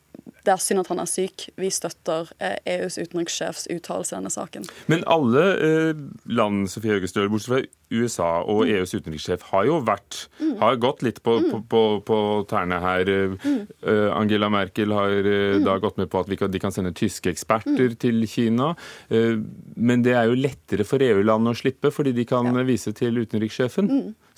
[0.46, 1.48] det er synd at han er syk.
[1.60, 4.66] Vi støtter EUs eh, e utenrikssjefs uttalelse i denne saken.
[4.90, 6.00] Men alle eh,
[6.30, 8.72] land Sofie Høgestøl, bortsett fra USA og mm.
[8.76, 10.54] EUs utenrikssjef, har jo vært mm.
[10.62, 11.50] har gått litt på, mm.
[11.50, 12.18] på, på, på
[12.50, 13.10] tærne her.
[13.42, 13.60] Mm.
[13.82, 17.32] Uh, Angela Merkel har uh, da gått med på at kan, de kan sende tyske
[17.32, 17.98] eksperter mm.
[18.00, 18.72] til Kina.
[19.10, 19.42] Uh,
[19.76, 22.66] men det er jo lettere for EU-landene å slippe, fordi de kan ja.
[22.68, 23.90] vise til utenrikssjefen.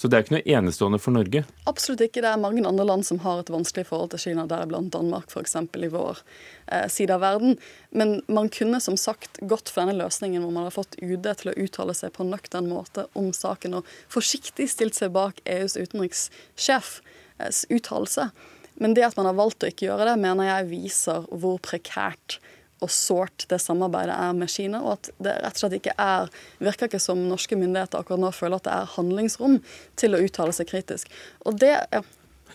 [0.02, 1.44] Så det er ikke noe enestående for Norge?
[1.70, 2.24] Absolutt ikke.
[2.24, 5.54] Det er mange andre land som har et vanskelig forhold til Kina, deriblant Danmark f.eks.
[5.54, 6.18] i vår
[6.66, 7.54] eh, side av verden.
[7.94, 11.52] Men man kunne som sagt gått for denne løsningen hvor man har fått UD til
[11.52, 15.78] å uttale seg på en nøktern måte om saken, og forsiktig stilt seg bak EUs
[15.78, 18.26] utenrikssjefs uttalelse.
[18.82, 22.40] Men det at man har valgt å ikke gjøre det, mener jeg viser hvor prekært
[22.82, 26.32] og sårt det samarbeidet er med Kina, og at det rett og slett ikke er
[26.62, 29.60] Virker ikke som norske myndigheter akkurat nå føler at det er handlingsrom
[29.98, 31.10] til å uttale seg kritisk.
[31.46, 32.02] Og det ja.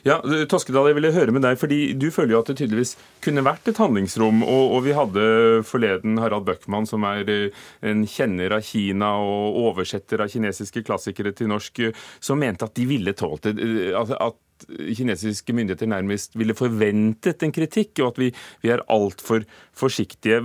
[0.05, 0.17] Ja,
[0.49, 3.67] Toskedal, jeg ville høre med deg, fordi Du føler jo at det tydeligvis kunne vært
[3.69, 4.43] et handlingsrom.
[4.45, 5.27] Og, og vi hadde
[5.67, 11.33] forleden Harald Bøckmann, som er eh, en kjenner av Kina og oversetter av kinesiske klassikere
[11.35, 11.87] til norsk,
[12.23, 13.57] som mente at de ville tålt det.
[13.97, 14.37] At, at
[14.67, 18.32] kinesiske myndigheter nærmest ville forventet en kritikk, og at vi,
[18.63, 20.41] vi er altfor forsiktige.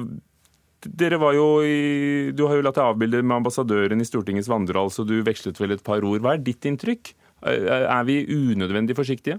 [0.82, 4.90] Dere var jo i, Du har jo latt deg avbilde med ambassadøren i Stortingets vandrehall,
[4.90, 6.20] så du vekslet vel et par ord.
[6.20, 7.14] Hva er ditt inntrykk?
[7.42, 9.38] Er vi unødvendig forsiktige?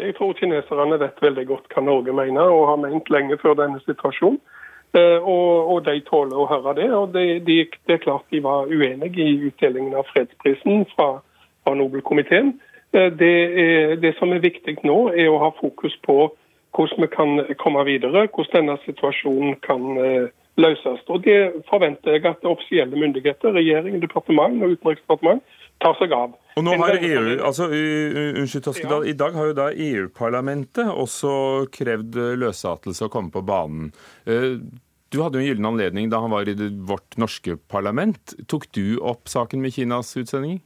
[0.00, 3.80] Jeg tror kineserne vet veldig godt hva Norge mener, og har ment lenge før denne
[3.84, 4.40] situasjonen.
[4.92, 6.88] Eh, og, og de tåler å høre det.
[6.92, 11.22] og det, de, de er klart de var uenige i utdelingen av fredsprisen fra,
[11.64, 12.58] fra Nobelkomiteen.
[12.92, 13.32] Eh, det,
[13.64, 16.28] er, det, som er viktig nå, er å ha fokus på
[16.76, 20.28] hvordan vi kan komme videre, hvordan denne situasjonen kan eh,
[20.60, 21.00] løses.
[21.08, 25.42] Og Det forventer jeg at offisielle myndigheter, regjering, departement og utenriksdepartement
[25.82, 26.36] tar seg av.
[26.56, 32.18] Og nå har EU, altså, unnskyld Toskedal, I dag har jo da EU-parlamentet også krevd
[32.40, 33.92] løslatelse og komme på banen.
[34.28, 34.60] Eh,
[35.12, 36.56] du hadde jo en gyllen anledning da han var i
[36.88, 38.36] vårt norske parlament.
[38.48, 40.62] Tok du opp saken med Kinas utsendinger?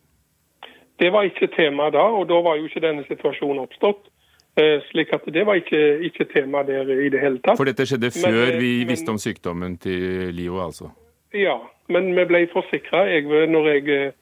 [0.99, 4.09] Det var ikke tema da, og da var jo ikke denne situasjonen oppstått.
[4.57, 7.59] Eh, slik at Det var ikke, ikke tema der i det hele tatt.
[7.59, 10.89] For dette skjedde før men, eh, vi men, visste om sykdommen til Lio, altså?
[11.35, 13.05] Ja, men vi ble forsikra.
[13.53, 14.13] Når jeg eh,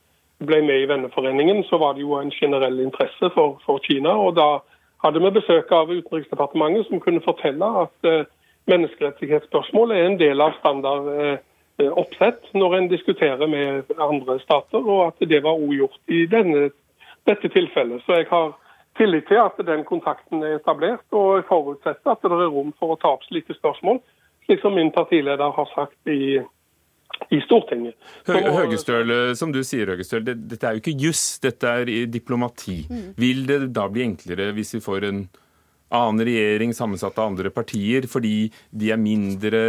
[0.42, 4.10] ble med i venneforeningen, så var det jo en generell interesse for, for Kina.
[4.10, 4.58] og Da
[5.04, 8.26] hadde vi besøk av Utenriksdepartementet, som kunne fortelle at
[8.66, 11.38] menneskerettighetsspørsmål er en del av standard
[11.82, 16.68] oppsett når en diskuterer med andre stater, og at det var også gjort i denne,
[17.26, 18.02] dette tilfellet.
[18.06, 18.52] Så jeg har
[18.98, 22.94] tillit til at den kontakten er etablert, og jeg forutsetter at det er rom for
[22.94, 24.00] å ta opp slike spørsmål,
[24.46, 26.38] slik som min partileder har sagt i,
[27.34, 27.96] i Stortinget.
[28.28, 32.84] Høgestøl, som du sier, Høgestøl, det, dette er jo ikke juss, dette er diplomati.
[32.90, 33.08] Mm.
[33.18, 35.24] Vil det da bli enklere hvis vi får en
[35.94, 39.62] annen regjering sammensatt av andre partier, fordi de er mindre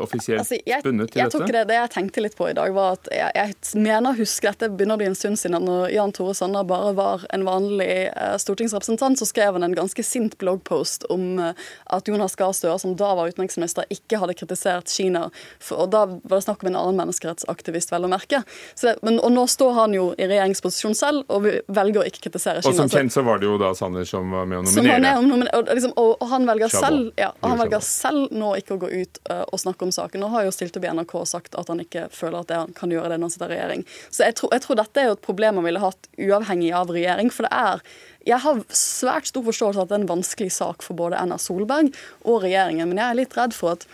[0.00, 1.40] offisielt altså, jeg, bundet til jeg dette?
[1.44, 4.18] Tok det, det jeg tenkte litt på i dag, var at jeg, jeg mener å
[4.18, 7.90] huske dette begynner det en stund siden når Jan Tore Sanner bare var en vanlig
[8.10, 11.64] eh, stortingsrepresentant, så skrev han en ganske sint bloggpost om eh,
[11.96, 15.26] at Jonas Gahr Støre, som da var utenriksminister, ikke hadde kritisert Kina.
[15.58, 18.42] For, og da var det snakk om en annen menneskerettsaktivist, vel å merke.
[18.80, 22.62] Det, men, og nå står han jo i regjeringsposisjon selv og velger å ikke kritisere
[22.62, 22.74] Kina.
[22.74, 25.74] Og som kjent så var det jo da Sanner som var med å nominere og,
[25.74, 29.20] liksom, og, og, han velger selv, ja, han velger selv nå ikke å gå ut
[29.30, 30.22] uh, og snakke om saken.
[30.22, 32.62] Nå har jo stilt opp i NRK og sagt at han ikke føler at det,
[32.62, 33.86] han kan gjøre det når han sitter i regjering.
[34.08, 36.92] Så jeg tror, jeg tror dette er jo et problem han ville hatt uavhengig av
[36.94, 37.32] regjering.
[37.34, 37.84] For det er
[38.24, 41.36] jeg har svært stor forståelse av at det er en vanskelig sak for både Erna
[41.40, 41.90] Solberg
[42.24, 43.84] og regjeringen, men jeg er litt redd for at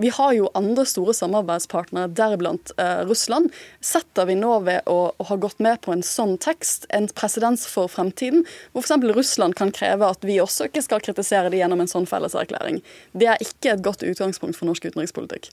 [0.00, 3.50] vi har jo andre store samarbeidspartnere, deriblant eh, Russland.
[3.84, 7.66] Setter vi nå ved å, å, ha gått med på en sånn tekst, en presedens
[7.68, 9.04] for fremtiden, hvor f.eks.
[9.16, 12.80] Russland kan kreve at vi også ikke skal kritisere det gjennom en sånn felleserklæring.
[13.12, 15.50] Det er ikke et godt utgangspunkt for norsk utenrikspolitikk.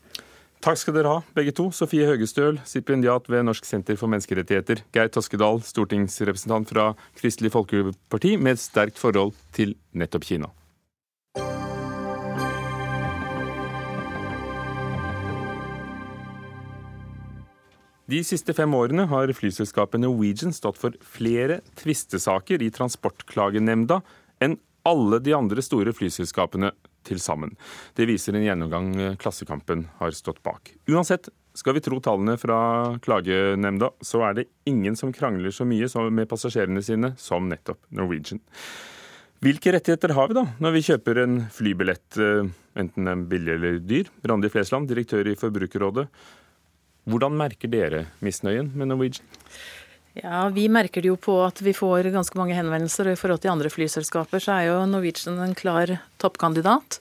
[0.64, 1.68] Takk skal dere ha, begge to.
[1.76, 4.82] Sofie Høgestøl, stipendiat ved Norsk senter for menneskerettigheter.
[4.96, 6.88] Geir Toskedal, stortingsrepresentant fra
[7.20, 10.50] Kristelig Folkeparti med et sterkt forhold til nettopp Kina.
[18.08, 23.98] De siste fem årene har flyselskapet Norwegian stått for flere tvistesaker i Transportklagenemnda
[24.39, 24.56] enn
[24.88, 26.70] alle de andre store flyselskapene
[27.08, 27.58] til sammen.
[28.00, 30.72] Det viser en gjennomgang Klassekampen har stått bak.
[30.88, 36.08] Uansett, skal vi tro tallene fra klagenemnda, så er det ingen som krangler så mye
[36.08, 38.39] med passasjerene sine som nettopp Norwegian.
[39.43, 42.48] Hvilke rettigheter har vi da når vi kjøper en flybillett, eh,
[42.80, 44.08] enten den er billig eller dyr?
[44.24, 46.08] Randi Flesland, direktør i Forbrukerrådet.
[47.08, 49.26] Hvordan merker dere misnøyen med Norwegian?
[50.17, 53.08] Ja, Vi merker det jo på at vi får ganske mange henvendelser.
[53.08, 57.00] og I forhold til andre flyselskaper så er jo Norwegian en klar toppkandidat.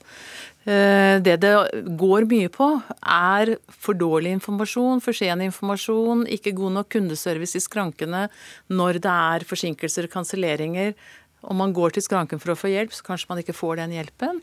[0.66, 1.54] Eh, det det
[1.96, 7.62] går mye på, er for dårlig informasjon, for sen informasjon, ikke god nok kundeservice i
[7.62, 8.28] skrankene
[8.68, 10.94] når det er forsinkelser kanselleringer.
[11.42, 13.94] Om man går til skranken for å få hjelp, så kanskje man ikke får den
[13.94, 14.42] hjelpen.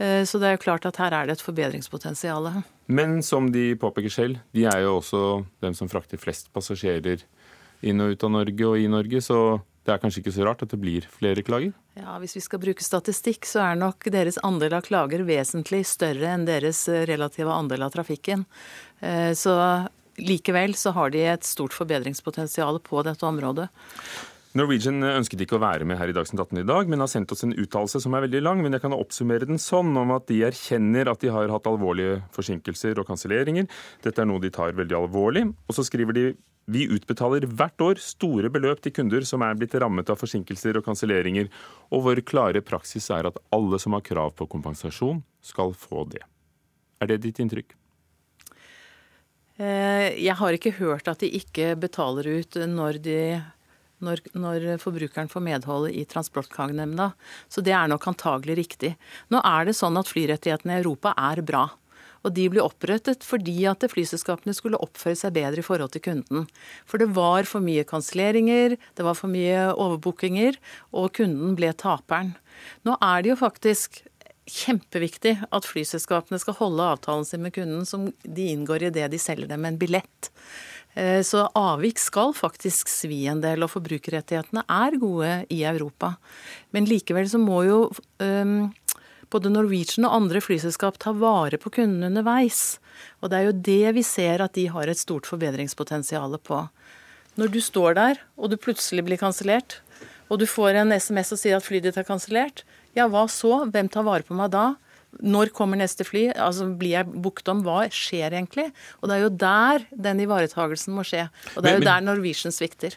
[0.00, 2.48] Eh, så det er jo klart at her er det et forbedringspotensial.
[2.88, 5.24] Men som de påpeker selv, de er jo også
[5.62, 7.26] dem som frakter flest passasjerer
[7.84, 10.64] inn og ut av Norge og i Norge, så det er kanskje ikke så rart
[10.64, 11.72] at det blir flere klager?
[11.96, 16.34] Ja, Hvis vi skal bruke statistikk, så er nok deres andel av klager vesentlig større
[16.34, 18.44] enn deres relative andel av trafikken.
[19.00, 19.56] Eh, så
[20.20, 23.70] likevel så har de et stort forbedringspotensial på dette området.
[24.58, 27.30] Norwegian ønsket ikke å være med her i Dagsnytt 18 i dag, men har sendt
[27.30, 28.62] oss en uttalelse som er veldig lang.
[28.64, 32.18] Men jeg kan oppsummere den sånn om at de erkjenner at de har hatt alvorlige
[32.34, 33.68] forsinkelser og kanselleringer.
[34.02, 35.44] Dette er noe de tar veldig alvorlig.
[35.70, 36.24] Og så skriver de
[36.70, 40.86] vi utbetaler hvert år store beløp til kunder som er blitt rammet av forsinkelser og
[40.86, 41.48] kanselleringer,
[41.90, 46.22] og vår klare praksis er at alle som har krav på kompensasjon, skal få det.
[47.00, 47.72] Er det ditt inntrykk?
[49.60, 53.18] Eh, jeg har ikke hørt at de ikke betaler ut når de
[54.04, 57.12] når, når, forbrukeren får medhold i Transportklagenemnda.
[57.48, 58.94] Så det er nok antagelig riktig.
[59.32, 61.68] Nå er det sånn at flyrettighetene i Europa er bra.
[62.20, 66.46] Og de ble opprettet fordi at flyselskapene skulle oppføre seg bedre i forhold til kunden.
[66.88, 70.58] For det var for mye kanselleringer, det var for mye overbookinger,
[70.92, 72.34] og kunden ble taperen.
[72.84, 74.02] Nå er det jo faktisk
[74.50, 79.20] kjempeviktig at flyselskapene skal holde avtalen sin med kunden som de inngår i det de
[79.20, 80.30] selger dem en billett.
[81.00, 86.14] Eh, så avvik skal faktisk svi en del, og forbrukerrettighetene er gode i Europa.
[86.76, 87.78] Men likevel så må jo
[88.20, 88.68] um,
[89.32, 92.80] både Norwegian og andre flyselskap ta vare på kundene underveis.
[93.22, 96.66] Og det er jo det vi ser at de har et stort forbedringspotensial på.
[97.40, 99.78] Når du står der, og du plutselig blir kansellert,
[100.28, 102.64] og du får en SMS og sier at flyet ditt er kansellert,
[102.98, 103.64] ja, hva så?
[103.70, 104.74] Hvem tar vare på meg da?
[105.18, 106.28] Når kommer neste fly?
[106.38, 107.62] Altså, Blir jeg booket om?
[107.66, 108.68] Hva skjer egentlig?
[109.00, 111.26] Og det er jo der den ivaretagelsen må skje.
[111.56, 112.96] Og det er jo der Norwegian svikter.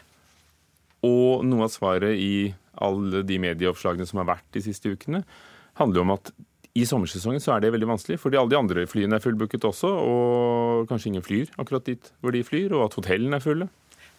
[1.04, 5.22] Og noe av svaret i alle de medieoppslagene som har vært de siste ukene,
[5.78, 6.32] handler jo om at
[6.74, 9.90] i sommersesongen så er det veldig vanskelig, fordi alle de andre flyene er fullbooket også,
[9.94, 13.68] og kanskje ingen flyr akkurat dit hvor de flyr, og at hotellene er fulle.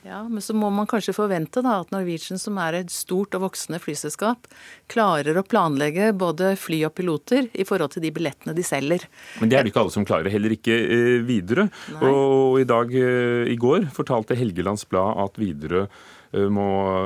[0.05, 3.41] Ja, Men så må man kanskje forvente da at Norwegian, som er et stort og
[3.47, 4.45] voksende flyselskap,
[4.91, 9.07] klarer å planlegge både fly og piloter i forhold til de billettene de selger.
[9.41, 11.71] Men det er det ikke alle som klarer, heller ikke eh, Widerøe.
[12.05, 15.87] Og i dag, eh, i går, fortalte Helgelands Blad at Widerøe
[16.33, 16.65] må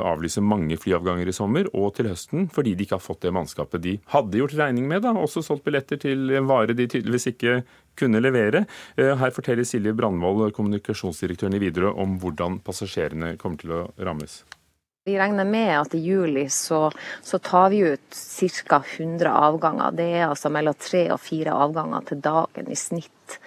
[0.09, 3.83] avlyse mange flyavganger i sommer og til høsten fordi de ikke har fått det mannskapet
[3.83, 5.03] de hadde gjort regning med.
[5.05, 7.61] da, Også solgt billetter til en vare de tydeligvis ikke
[7.99, 8.65] kunne levere.
[8.95, 14.41] Eh, her forteller Silje Brandvold, kommunikasjonsdirektøren i Widerøe, om hvordan passasjerene kommer til å rammes.
[15.07, 16.83] Vi regner med at i juli så,
[17.25, 18.19] så tar vi ut
[18.67, 18.81] ca.
[18.83, 19.95] 100 avganger.
[19.95, 23.39] Det er altså mellom tre og fire avganger til dagen i snitt.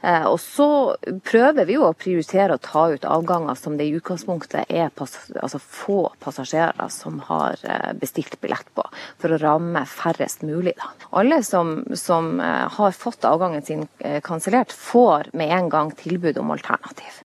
[0.00, 0.96] Eh, og så
[1.28, 5.60] prøver vi jo å prioritere å ta ut avganger som det i utgangspunktet er altså
[5.60, 8.84] få passasjerer som har eh, bestilt billett på,
[9.20, 10.74] for å ramme færrest mulig.
[10.80, 10.92] Da.
[11.20, 13.88] Alle som, som eh, har fått avgangen sin
[14.24, 17.20] kansellert, får med en gang tilbud om alternativ.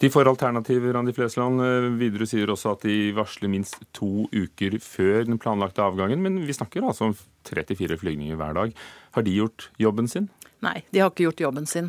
[0.00, 1.60] De får alternativer, Randi Flesland.
[2.00, 6.22] Videre sier også at de varsler minst to uker før den planlagte avgangen.
[6.24, 8.72] Men vi snakker altså om tre til fire flygninger hver dag.
[9.12, 10.30] Har de gjort jobben sin?
[10.60, 11.88] Nei, de har ikke gjort jobben sin.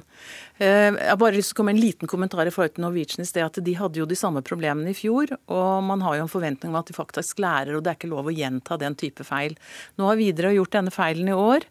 [0.56, 3.26] Eh, jeg har bare lyst til å komme en liten kommentar i forhold til Norwegian
[3.26, 3.44] i sted.
[3.44, 6.72] at De hadde jo de samme problemene i fjor, og man har jo en forventning
[6.72, 9.58] om at de faktisk lærer, og det er ikke lov å gjenta den type feil.
[10.00, 11.68] Nå har Widerøe gjort denne feilen i år.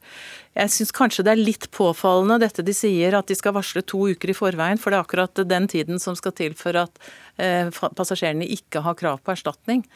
[0.58, 4.02] Jeg syns kanskje det er litt påfallende dette de sier, at de skal varsle to
[4.10, 7.00] uker i forveien, for det er akkurat den tiden som skal til for at
[7.40, 9.87] passasjerene ikke har krav på erstatning.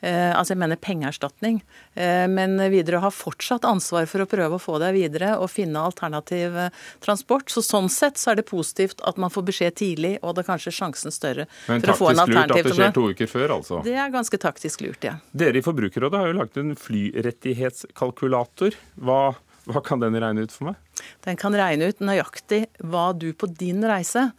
[0.00, 1.58] Eh, altså jeg mener pengeerstatning.
[1.92, 5.82] Eh, men Widerøe har fortsatt ansvar for å prøve å få deg videre og finne
[5.84, 6.70] alternativ eh,
[7.04, 7.52] transport.
[7.52, 10.50] Så sånn sett så er det positivt at man får beskjed tidlig, og det er
[10.52, 12.32] kanskje sjansen større for å få en alternativ.
[12.32, 13.82] Men taktisk lurt at det skjer to uker før, altså?
[13.84, 15.14] Det er ganske taktisk lurt, ja.
[15.44, 18.78] Dere i Forbrukerrådet har jo lagt en flyrettighetskalkulator.
[19.04, 19.20] Hva,
[19.68, 20.80] hva kan den regne ut for meg?
[21.26, 24.30] Den kan regne ut nøyaktig hva du på din reise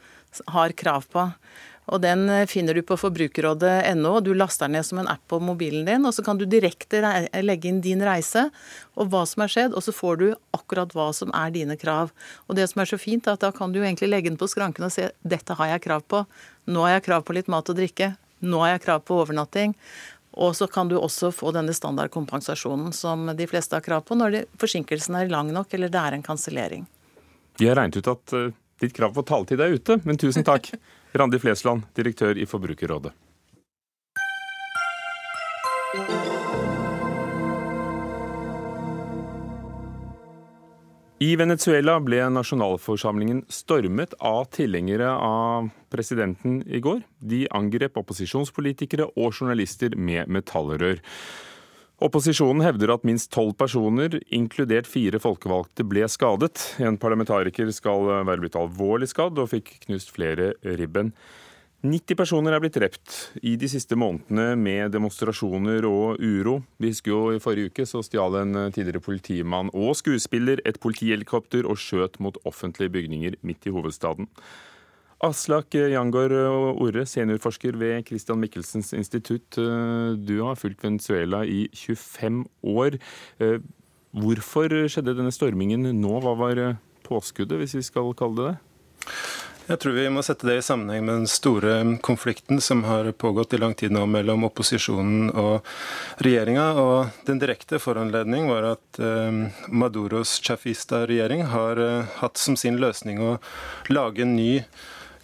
[0.55, 1.29] har krav på.
[1.91, 4.13] Og Den eh, finner du på forbrukerrådet.no.
[4.23, 7.01] Du laster den ned som en app på mobilen din, og så kan du direkte
[7.43, 8.47] legge inn din reise
[8.95, 10.25] og hva som har skjedd, og så får du
[10.55, 12.13] akkurat hva som er dine krav.
[12.47, 14.49] Og det som er så fint, er at da kan du egentlig legge den på
[14.51, 16.23] skranken og se dette har jeg krav på.
[16.71, 18.13] Nå har jeg krav på litt mat og drikke.
[18.41, 19.75] Nå har jeg krav på overnatting.
[20.31, 24.45] Og så kan du også få denne standardkompensasjonen som de fleste har krav på når
[24.61, 26.87] forsinkelsen er lang nok eller det er en kansellering.
[27.59, 28.47] Vi har regnet ut at uh,
[28.79, 30.71] ditt krav på taletid er ute, men tusen takk.
[31.11, 33.11] Randi Flesland, direktør i Forbrukerrådet.
[41.21, 47.03] I Venezuela ble nasjonalforsamlingen stormet av tilhengere av presidenten i går.
[47.19, 51.03] De angrep opposisjonspolitikere og journalister med metallrør.
[52.01, 56.57] Opposisjonen hevder at minst tolv personer, inkludert fire folkevalgte, ble skadet.
[56.81, 61.11] En parlamentariker skal være blitt alvorlig skadd og fikk knust flere ribben.
[61.85, 66.59] 90 personer er blitt drept i de siste månedene med demonstrasjoner og uro.
[66.81, 71.69] Vi husker jo i forrige uke så stjal en tidligere politimann og skuespiller et politihelikopter
[71.69, 74.29] og skjøt mot offentlige bygninger midt i hovedstaden.
[75.21, 79.53] Aslak Jangård-Ore, seniorforsker ved Christian Michelsens institutt.
[79.53, 82.97] Du har fulgt Venezuela i 25 år.
[84.17, 86.15] Hvorfor skjedde denne stormingen nå?
[86.25, 86.63] Hva var
[87.05, 88.57] påskuddet, hvis vi skal kalle det det?
[89.71, 93.53] Jeg tror vi må sette det i sammenheng med den store konflikten som har pågått
[93.53, 95.69] i lang tid nå mellom opposisjonen og
[96.25, 96.65] regjeringa.
[96.81, 99.37] Og den direkte foranledning var at eh,
[99.69, 103.37] Maduros chafista-regjering har eh, hatt som sin løsning å
[103.93, 104.63] lage en ny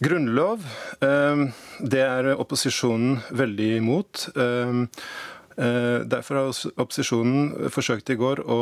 [0.03, 0.65] grunnlov.
[1.01, 1.47] Eh,
[1.79, 4.27] det er opposisjonen veldig imot.
[5.57, 8.61] Derfor har opposisjonen forsøkt i går å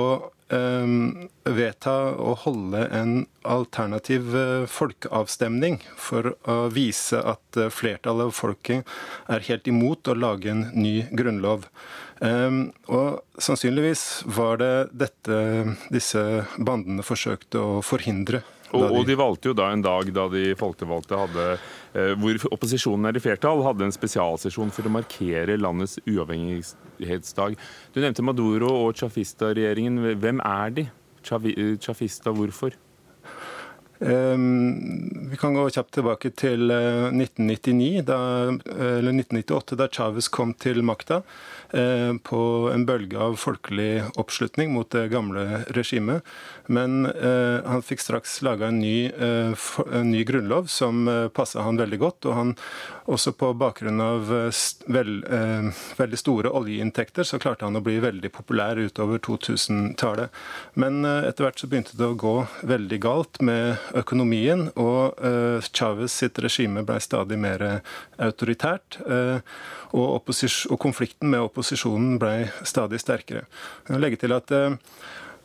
[0.53, 3.13] Ehm, vedta å holde en
[3.49, 8.85] alternativ eh, folkeavstemning for å vise at eh, flertallet av folket
[9.25, 11.65] er helt imot å lage en ny grunnlov.
[12.21, 15.39] Ehm, og sannsynligvis var det dette
[15.89, 16.21] disse
[16.61, 18.43] bandene forsøkte å forhindre.
[18.73, 21.45] Og, og, de valgte jo da en dag da de folkevalgte hadde,
[21.93, 27.59] eh, hvor opposisjonen er i flertall, hadde en spesialsesjon for å markere landets uavhengighetsdag.
[27.93, 30.17] Du nevnte Maduro og Chafista-regjeringen.
[30.21, 30.87] Hvem er de?
[31.25, 32.75] Chafista, hvorfor?
[33.99, 38.19] Um, vi kan gå kjapt tilbake til 1999, eh, da,
[38.75, 41.21] eller 1998, da Chávez kom til makta.
[41.75, 42.39] Eh, på
[42.71, 46.23] en bølge av folkelig oppslutning mot det gamle regimet.
[46.71, 51.03] Men eh, han fikk straks laga en, eh, en, ny grunnlov som
[51.35, 52.29] passa han veldig godt.
[52.29, 52.53] Og han
[53.11, 54.29] også på bakgrunn av
[54.91, 55.25] veld,
[55.97, 60.33] veldig store oljeinntekter så klarte han å bli veldig populær utover 2000-tallet.
[60.81, 62.35] Men etter hvert så begynte det å gå
[62.65, 65.21] veldig galt med økonomien, og
[65.69, 67.65] Chávez sitt regime ble stadig mer
[68.17, 68.99] autoritært.
[69.95, 73.45] Og, og konflikten med opposisjonen ble stadig sterkere.
[73.87, 74.75] Jeg legger til at eh,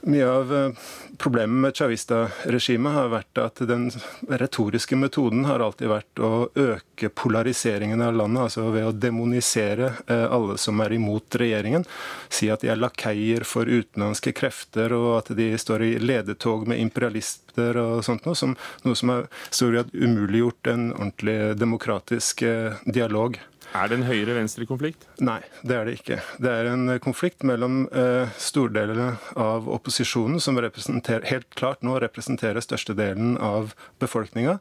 [0.02, 0.70] mye av eh,
[1.18, 3.88] problemet med Chavista-regimet har vært at den
[4.28, 10.26] retoriske metoden har alltid vært å øke polariseringen av landet, altså ved å demonisere eh,
[10.26, 11.84] alle som er imot regjeringen.
[12.28, 16.80] Si at de er lakeier for utenlandske krefter, og at de står i ledetog med
[16.80, 22.44] imperialister og sånt noe, som, noe som har stor grad umuliggjort en ordentlig demokratisk
[22.86, 23.40] dialog.
[23.70, 25.04] Er det en høyre-venstre-konflikt?
[25.22, 26.18] Nei, det er det ikke.
[26.42, 33.36] Det er en konflikt mellom eh, stordelene av opposisjonen, som helt klart nå representerer størstedelen
[33.38, 34.58] av befolkninga,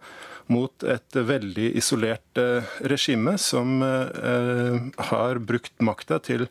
[0.49, 4.77] mot et veldig isolert eh, regime som eh,
[5.11, 6.45] har brukt makta til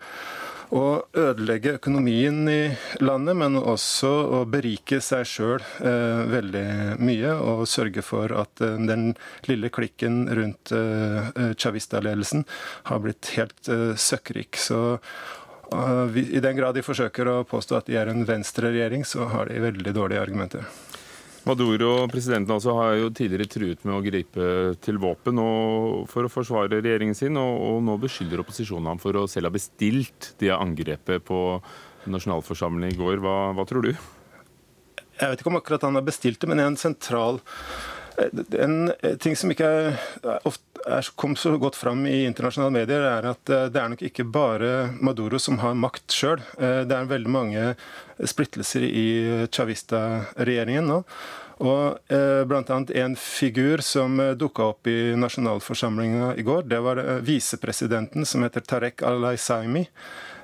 [0.75, 0.85] å
[1.16, 2.61] ødelegge økonomien i
[3.01, 7.33] landet, men også å berike seg sjøl eh, veldig mye.
[7.39, 9.12] Og sørge for at eh, den
[9.49, 12.45] lille klikken rundt eh, eh Chavista-ledelsen
[12.91, 14.61] har blitt helt eh, søkkrik.
[14.61, 19.31] Så eh, i den grad de forsøker å påstå at de er en venstreregjering, så
[19.33, 20.69] har de veldig dårlige argumenter.
[21.49, 24.49] Maduro, presidenten altså, har jo tidligere truet med å gripe
[24.84, 25.40] til våpen
[26.11, 29.55] for å forsvare regjeringen sin, og, og nå beskylder opposisjonen ham for å selv ha
[29.55, 31.40] bestilt det angrepet på
[32.09, 33.22] nasjonalforsamlingen i går.
[33.24, 33.94] Hva, hva, tror du?
[35.18, 37.40] Jeg vet ikke om akkurat han har bestilt det, men en sentral
[38.18, 38.90] en
[39.22, 39.99] ting som ikke er,
[40.49, 44.05] ofte er, kom så godt fram i internasjonale medier, er at eh, det er nok
[44.09, 44.70] ikke bare
[45.05, 46.41] Maduro som har makt sjøl.
[46.59, 47.66] Eh, det er veldig mange
[48.18, 49.09] splittelser i
[49.53, 51.03] Chavista-regjeringen nå.
[51.59, 52.80] Og eh, bl.a.
[53.03, 58.66] en figur som eh, dukka opp i nasjonalforsamlinga i går, det var visepresidenten som heter
[58.66, 59.86] Tarek al-Aisaimi.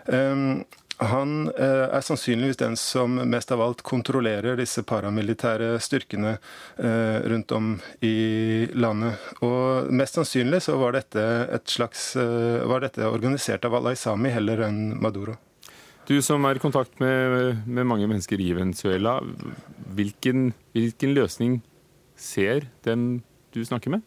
[0.05, 0.65] Um,
[1.03, 7.55] han eh, er sannsynligvis den som mest av alt kontrollerer disse paramilitære styrkene eh, rundt
[7.57, 7.73] om
[8.05, 9.19] i landet.
[9.43, 11.25] Og mest sannsynlig så var dette,
[11.57, 15.35] et slags, eh, var dette organisert av Al-Aisami heller enn Maduro.
[16.07, 19.17] Du som er i kontakt med, med mange mennesker i Venezuela,
[19.97, 21.63] hvilken, hvilken løsning
[22.15, 23.25] ser den
[23.57, 24.05] du snakker med?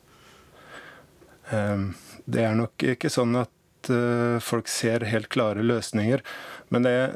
[2.27, 3.49] Det er nok ikke sånn at
[4.43, 6.23] folk ser helt klare løsninger.
[6.69, 7.11] Men det,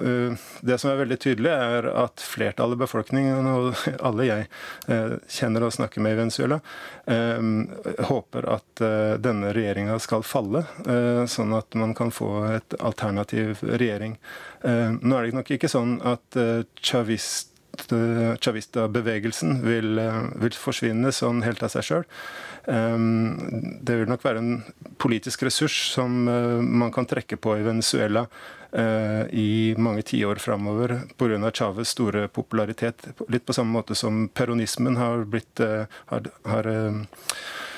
[0.00, 4.48] eh, det, som er veldig tydelig, er at flertallet i befolkningen, og alle jeg
[4.90, 6.58] eh, kjenner og snakker med i Venezuela,
[7.06, 7.38] eh,
[8.10, 8.84] håper at
[9.22, 10.64] denne regjeringa skal falle,
[11.30, 14.16] sånn at man kan få et alternativ regjering.
[14.64, 16.38] Nå er det nok ikke sånn at
[16.82, 19.98] chavist Chavista-bevegelsen vil,
[20.38, 22.04] vil, forsvinne sånn helt av seg sjøl.
[22.64, 24.54] Det vil nok være en
[24.96, 28.22] politisk ressurs som man kan trekke på i Venezuela
[28.74, 31.50] Eh, i mange tiår framover pga.
[31.50, 33.06] Chávez store popularitet.
[33.28, 36.96] Litt på samme måte som peronismen har, blitt, eh, har, har eh,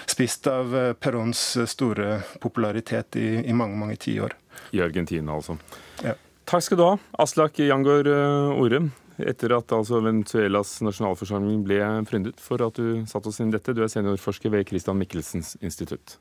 [0.06, 4.32] spist av eh, Perons store popularitet i, i mange, mange tiår.
[4.72, 5.58] I Argentina, altså.
[6.00, 6.16] Ja.
[6.48, 8.08] Takk skal du ha, Aslak Jangor
[8.56, 13.56] Orem etter at altså Venezuelas nasjonalforsamling ble fryndet, for at du satte oss inn i
[13.56, 13.74] dette.
[13.76, 16.18] Du er seniorforsker ved Christian Michelsens institutt.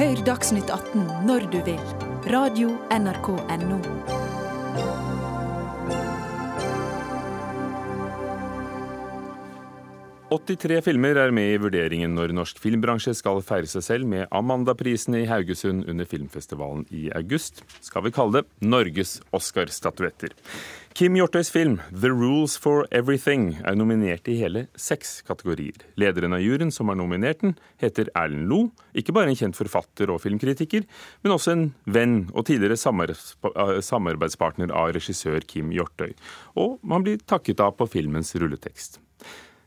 [0.00, 1.84] Hør Dagsnytt 18 når du vil.
[2.30, 4.19] Radio NRK Radio.nrk.no.
[10.30, 15.24] 83 filmer er med i vurderingen når norsk filmbransje skal feire seg selv med Amanda-prisene
[15.24, 17.64] i Haugesund under filmfestivalen i august.
[17.82, 20.30] Skal vi kalle det Norges Oscar-statuetter.
[20.94, 25.82] Kim Hjortøys film 'The Rules for Everything' er nominert i hele seks kategorier.
[25.98, 28.70] Lederen av juryen som har nominert den, heter Erlend Lo.
[28.94, 30.86] Ikke bare en kjent forfatter og filmkritiker,
[31.24, 36.14] men også en venn og tidligere samarbeidspartner av regissør Kim Hjortøy.
[36.54, 39.02] Og man blir takket av på filmens rulletekst.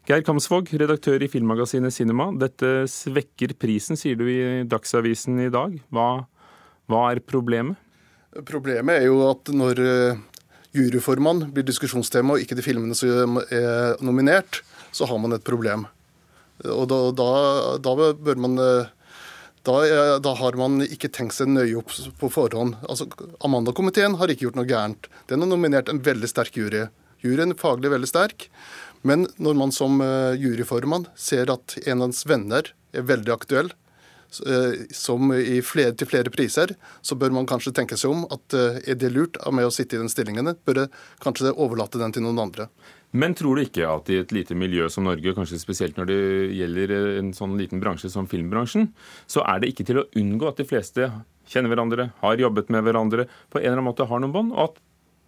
[0.04, 2.26] Geir Kamsvåg, redaktør i filmmagasinet Cinema.
[2.36, 5.78] Dette svekker prisen, sier du i Dagsavisen i dag.
[5.96, 6.08] Hva,
[6.92, 7.80] hva er problemet?
[8.44, 10.20] Problemet er jo at når eh,
[10.76, 14.60] juryformann blir diskusjonstema, og ikke de filmene som er nominert,
[14.92, 15.86] så har man et problem.
[16.68, 17.30] Og da, da,
[17.88, 18.92] da bør man eh,
[19.64, 19.78] da,
[20.20, 22.76] da, har man ikke tenkt seg nøye opp på forhånd.
[22.92, 23.08] Altså,
[23.48, 25.08] Amanda-komiteen har ikke gjort noe gærent.
[25.32, 26.90] Den har nominert en veldig sterk jury.
[27.24, 28.50] Juryen er faglig veldig sterk.
[29.04, 33.72] Men når man som eh, juryformann ser at en av hans venner er veldig aktuell,
[34.48, 38.56] eh, som i flere, til flere priser, så bør man kanskje tenke seg om at
[38.56, 40.94] eh, er det lurt av meg å sitte i den stillingen, bør jeg
[41.24, 42.70] kanskje overlate den til noen andre.
[43.14, 46.22] Men tror du ikke at i et lite miljø som Norge, kanskje spesielt når det
[46.58, 48.88] gjelder en sånn liten bransje som filmbransjen,
[49.30, 51.12] så er det ikke til å unngå at de fleste
[51.52, 54.72] kjenner hverandre, har jobbet med hverandre, på en eller annen måte har noen bånd, og
[54.72, 54.82] at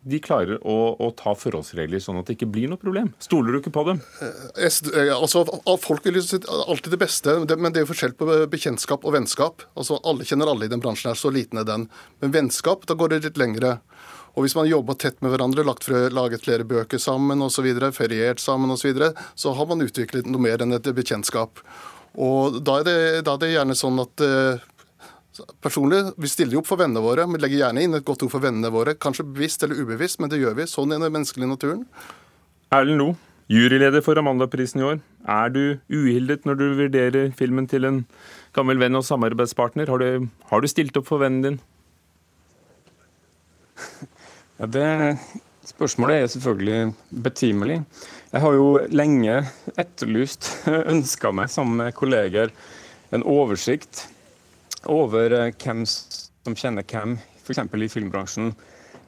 [0.05, 3.09] de klarer å, å, ta forholdsregler sånn at det ikke blir noe problem?
[3.23, 4.01] Stoler du ikke på dem?
[4.21, 5.41] Eh, eh, altså,
[5.81, 9.65] Folk vil alltid det beste, men det er jo forskjell på bekjentskap og vennskap.
[9.73, 11.87] Altså, Alle kjenner alle i den bransjen, her, så liten er den.
[12.21, 13.79] Men vennskap, da går det litt lengre.
[14.35, 18.43] Og Hvis man jobber tett med hverandre, lagt for, laget flere bøker sammen osv., feriert
[18.43, 21.63] sammen osv., så, videre, så har man utviklet noe mer enn et bekjentskap.
[22.21, 24.21] Og Da er det, da er det gjerne sånn at
[25.63, 27.25] Personlig, Vi stiller jo opp for vennene våre.
[27.27, 28.95] Vi legger gjerne inn et godt ord for vennene våre.
[28.95, 30.67] Kanskje bevisst eller ubevisst, men det gjør vi.
[30.69, 31.85] Sånn er den menneskelige naturen.
[32.73, 33.09] Erlend Lo,
[33.51, 34.99] juryleder for Amandaprisen i år.
[35.27, 38.03] Er du uhildet når du vurderer filmen til en
[38.55, 39.91] gammel venn og samarbeidspartner?
[39.91, 41.59] Har du, har du stilt opp for vennen din?
[44.55, 44.85] Ja, det
[45.65, 46.93] Spørsmålet er selvfølgelig
[47.25, 47.79] betimelig.
[48.31, 49.39] Jeg har jo lenge
[49.81, 50.47] etterlyst,
[50.93, 52.53] ønska meg sammen med kolleger,
[53.11, 54.05] en oversikt
[54.91, 57.59] over eh, hvem som kjenner hvem, f.eks.
[57.59, 58.53] i filmbransjen.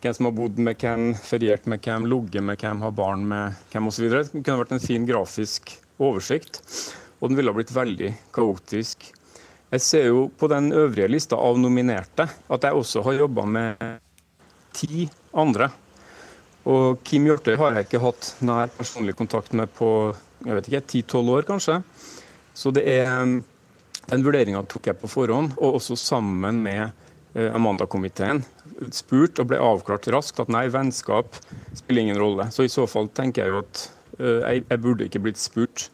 [0.02, 3.58] Hvem som har bodd med hvem, feriert med hvem, ligget med hvem, har barn med
[3.72, 4.10] hvem osv.
[4.12, 6.62] Det kunne vært en fin grafisk oversikt,
[7.20, 9.10] og den ville ha blitt veldig kaotisk.
[9.74, 13.82] Jeg ser jo på den øvrige lista av nominerte at jeg også har jobba med
[14.78, 15.72] ti andre.
[16.68, 19.90] Og Kim Hjørtøy har jeg ikke hatt nær personlig kontakt med på
[20.46, 21.80] jeg vet ikke, ti-tolv år, kanskje.
[22.54, 23.40] Så det er
[24.08, 26.84] den vurderinga tok jeg på forhånd, og også sammen med
[27.36, 28.44] eh, Amanda-komiteen.
[28.96, 31.40] Spurt og ble avklart raskt at nei, vennskap
[31.76, 32.50] spiller ingen rolle.
[32.56, 33.84] Så i så fall tenker jeg jo at
[34.20, 35.88] uh, jeg, jeg, burde ikke blitt spurt.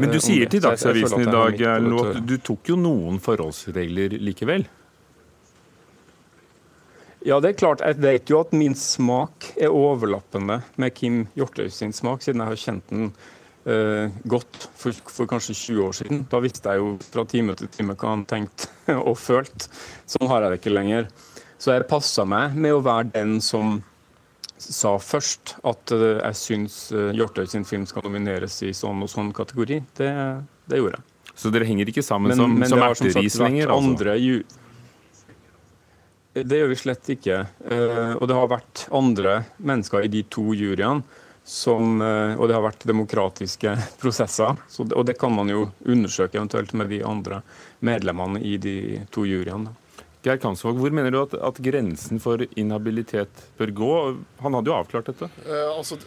[0.00, 4.64] Men du sier til Dagsavisen i dag at du tok jo noen forholdsregler likevel?
[7.22, 7.82] Ja, det er klart.
[7.84, 12.50] Jeg vet jo at min smak er overlappende med Kim Hjortøy sin smak, siden jeg
[12.50, 13.12] har kjent den
[13.62, 16.24] godt for, for, kanskje 20 år siden.
[16.30, 18.70] Da visste jeg jo fra time til time hva han tenkte
[19.08, 19.70] og følte.
[20.10, 21.06] Sånn har jeg det ikke lenger.
[21.62, 23.76] Så jeg passa meg med å være den som
[24.62, 29.10] sa først at uh, jeg syns uh, Hjortøy sin film skal nomineres i sånn og
[29.10, 29.80] sånn kategori.
[29.98, 30.10] Det,
[30.70, 31.32] det gjorde jeg.
[31.38, 33.72] Så dere henger ikke sammen men, som, men som erteris lenger?
[33.72, 34.42] Altså.
[36.32, 37.38] Det gjør vi slett ikke.
[38.18, 41.00] Og det har vært andre mennesker i de to juryene
[41.44, 44.58] som, eh, og det har vært demokratiske prosesser.
[44.70, 47.42] Så, og det kan man jo undersøke eventuelt med de andre
[47.80, 48.76] medlemmene i de
[49.14, 49.74] to juryene.
[50.22, 53.94] Geir Kansvåg, hvor mener du at, at, grensen for inhabilitet bør gå?
[54.44, 55.26] Han hadde jo avklart dette.
[55.42, 55.98] Eh, altså,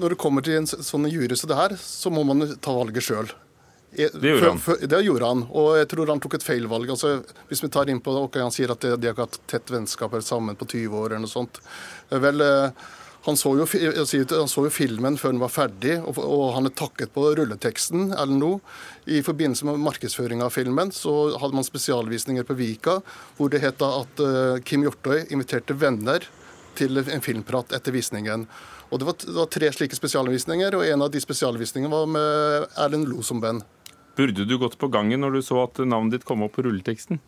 [0.00, 3.06] når det kommer til en sånn jury som det her, så må man ta valget
[3.06, 3.30] sjøl.
[3.90, 4.88] Det gjorde han.
[4.90, 6.90] det gjorde han, og jeg tror han tok et feil valg.
[6.94, 7.20] Altså,
[7.50, 9.70] hvis vi tar inn på det, okay, Han sier at de, de har hatt tett
[9.70, 11.58] vennskap sammen på 20 år eller noe sånt.
[12.10, 12.90] Vel, eh,
[13.22, 16.74] han så, jo, han så, jo, filmen før den var ferdig, og, og han er
[16.76, 18.60] takket på rulleteksten eller noe.
[19.04, 23.00] I forbindelse med markedsføring av filmen så hadde man spesialvisninger på Vika
[23.36, 26.24] hvor det het at uh, Kim Hjortøy inviterte venner
[26.78, 28.46] til en filmprat etter visningen.
[28.90, 32.72] Og Det var, det var tre slike spesialvisninger, og en av de spesialvisningene var med
[32.80, 33.60] Erlend Lo som venn.
[34.16, 37.20] Burde du gått på gangen når du så at navnet ditt kom opp på rulleteksten?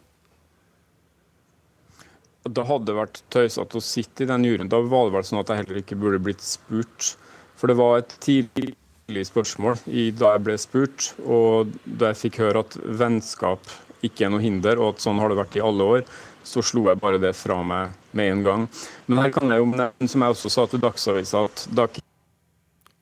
[2.42, 4.70] Da hadde det vært tøysete å sitte i den juryen.
[4.70, 7.12] Da var det vel sånn at jeg heller ikke burde blitt spurt.
[7.58, 12.40] For det var et tidlig spørsmål i, da jeg ble spurt, og da jeg fikk
[12.42, 13.70] høre at vennskap
[14.02, 16.06] ikke er noe hinder, og at sånn har det vært i alle år,
[16.42, 18.64] så slo jeg bare det fra meg med en gang.
[19.06, 21.86] Men her kan jeg jo nevne, som jeg også sa til Dagsavisa, at da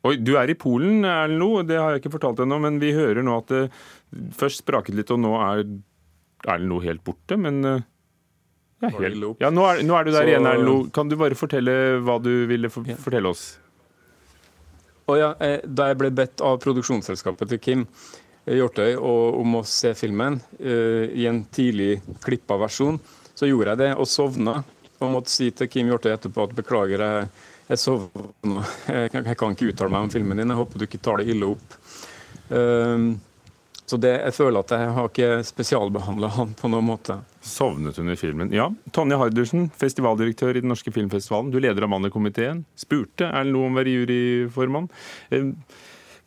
[0.08, 1.48] Oi, Du er i Polen, Erlend Lo.
[1.60, 3.66] Det har jeg ikke fortalt ennå, men vi hører nå at det
[4.36, 5.60] først spraket litt, og nå er
[6.46, 7.36] Erlend Lo helt borte.
[7.36, 7.82] Men eh,
[8.80, 11.36] ja, helt, ja nå, er, nå er du der Så- igjen, Erlend Kan du bare
[11.36, 11.74] fortelle
[12.04, 13.58] hva du ville for, fortelle oss?
[15.10, 17.80] Og ja, eh, da jeg ble bedt av produksjonsselskapet til Kim
[18.46, 23.00] eh, Hjortøy om å se filmen uh, i en tidlig klippa versjon,
[23.34, 24.60] så gjorde jeg det og sovna.
[25.00, 27.28] Og måtte si til Kim Hjortøy etterpå at beklager, jeg,
[27.72, 28.62] jeg sovna.
[28.86, 31.20] Jeg, kan- jeg kan ikke uttale meg om filmen din, jeg håper du ikke tar
[31.22, 31.76] det ille opp.
[32.50, 33.10] Um,
[33.90, 37.18] så det, jeg føler at jeg har ikke spesialbehandla han på noen måte.
[37.42, 38.52] Sovnet under filmen.
[38.54, 41.50] Ja, Tonje Hardersen, festivaldirektør i Den norske filmfestivalen.
[41.50, 42.64] Du leder Amanda-komiteen.
[42.78, 44.90] Spurte Erlend Loe om å være juryformann.
[45.34, 45.50] Eh,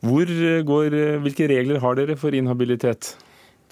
[0.04, 0.28] Hvor
[0.68, 3.14] går, hvilke regler har dere for inhabilitet?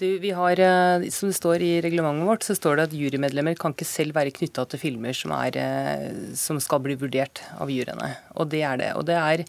[0.02, 3.54] Du, vi har, eh, Som det står i reglementet vårt, så står det at jurymedlemmer
[3.58, 7.68] kan ikke selv være knytta til filmer som, er, eh, som skal bli vurdert av
[7.68, 8.16] juryene.
[8.34, 8.90] Og det er det.
[8.96, 9.44] Og det er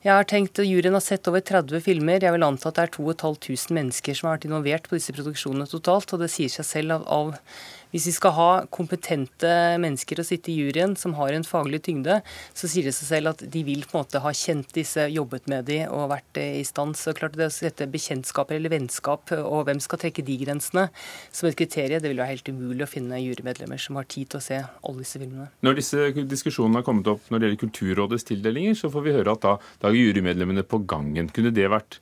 [0.00, 2.22] jeg har tenkt, Juryen har sett over 30 filmer.
[2.24, 5.68] Jeg vil anta at det er 2500 mennesker som har vært involvert på disse produksjonene
[5.68, 6.14] totalt.
[6.16, 7.34] Og det sier seg selv av, av
[7.90, 9.50] Hvis vi skal ha kompetente
[9.82, 12.20] mennesker å sitte i juryen som har en faglig tyngde,
[12.54, 15.48] så sier det seg selv at de vil på en måte ha kjent disse, jobbet
[15.50, 16.94] med de og vært eh, i stand.
[16.98, 20.86] Så klart det å sette bekjentskaper eller vennskap og hvem skal trekke de grensene
[21.32, 24.40] som et kriterium, det vil være helt umulig å finne jurymedlemmer som har tid til
[24.40, 25.50] å se alle disse filmene.
[25.66, 29.34] Når disse diskusjonene har kommet opp når det gjelder Kulturrådets tildelinger, så får vi høre
[29.34, 31.30] at da, da er jurymedlemmene på gangen.
[31.34, 31.98] Kunne det vært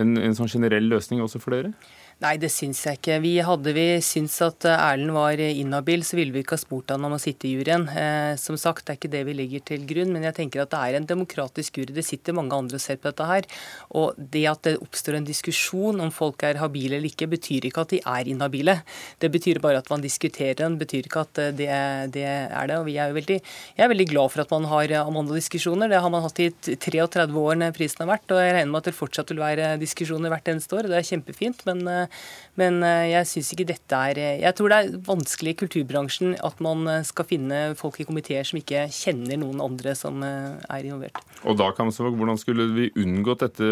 [0.00, 1.72] en, en sånn generell løsning også for dere?
[2.20, 3.14] Nei, det syns jeg ikke.
[3.24, 6.92] Vi hadde vi syntes at eh, Erlend var inhabil, så ville vi ikke ha spurt
[6.92, 7.86] han om å sitte i juryen.
[7.96, 10.74] Eh, som sagt, det er ikke det vi legger til grunn, men jeg tenker at
[10.74, 11.94] det er en demokratisk jury.
[11.96, 13.48] Det sitter mange andre og ser på dette her.
[13.96, 17.86] Og det at det oppstår en diskusjon om folk er habile eller ikke, betyr ikke
[17.86, 18.76] at de er inhabile.
[19.24, 21.70] Det betyr bare at man diskuterer den, betyr ikke at eh, det,
[22.18, 22.78] det er det.
[22.82, 25.88] Og er veldig, jeg er veldig glad for at man har eh, Amanda-diskusjoner.
[25.88, 28.92] Det har man hatt i 33 år prisen har vært, og jeg regner med at
[28.92, 30.92] det fortsatt vil være diskusjoner hvert eneste år.
[30.92, 32.09] Det er kjempefint, men, eh,
[32.58, 36.34] men eh, jeg syns ikke dette er eh, Jeg tror det er vanskelig i kulturbransjen
[36.46, 40.82] at man eh, skal finne folk i komiteer som ikke kjenner noen andre som er
[40.82, 41.20] involvert.
[41.44, 43.70] Og da, Kamsvåg, hvordan skulle vi unngått dette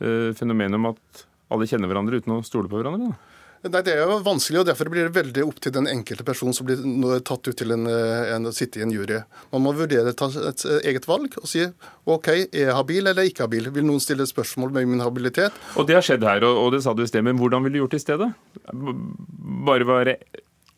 [0.00, 3.10] fenomenet om at alle kjenner hverandre uten å stole på hverandre?
[3.10, 3.29] da?
[3.60, 6.54] Nei, Det er jo vanskelig, og derfor blir det veldig opp til den enkelte person
[6.56, 6.80] som blir
[7.28, 9.20] tatt ut til en, eh, en, å sitte i en jury.
[9.52, 11.66] Man må vurdere ta et eh, eget valg og si
[12.08, 13.68] OK, er jeg habil eller ikke habil?
[13.74, 15.52] Vil noen stille spørsmål med min habilitet?
[15.76, 17.76] Og det har skjedd her, og, og det sa du i sted, men hvordan ville
[17.76, 18.30] du gjort det i stedet?
[19.68, 20.16] Bare være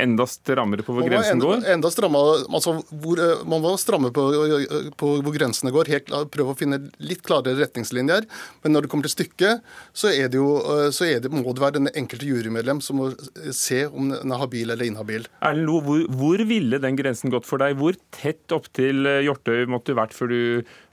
[0.03, 1.67] enda strammere på hvor Man grensen enda, går?
[1.75, 5.91] enda strammere, altså hvor, eh, man må stramme på, eh, på hvor grensene går.
[5.93, 8.27] Helt, prøve å finne litt klarere retningslinjer.
[8.65, 9.63] Men når det kommer til stykket,
[9.95, 13.11] så, det jo, eh, så det, må det være den enkelte jurymedlem som må
[13.55, 15.27] se om den er habil eller inhabil.
[15.43, 17.77] Erlend Lo, hvor, hvor ville den grensen gått for deg?
[17.81, 20.43] Hvor tett opptil eh, Hjortøy måtte du vært før du,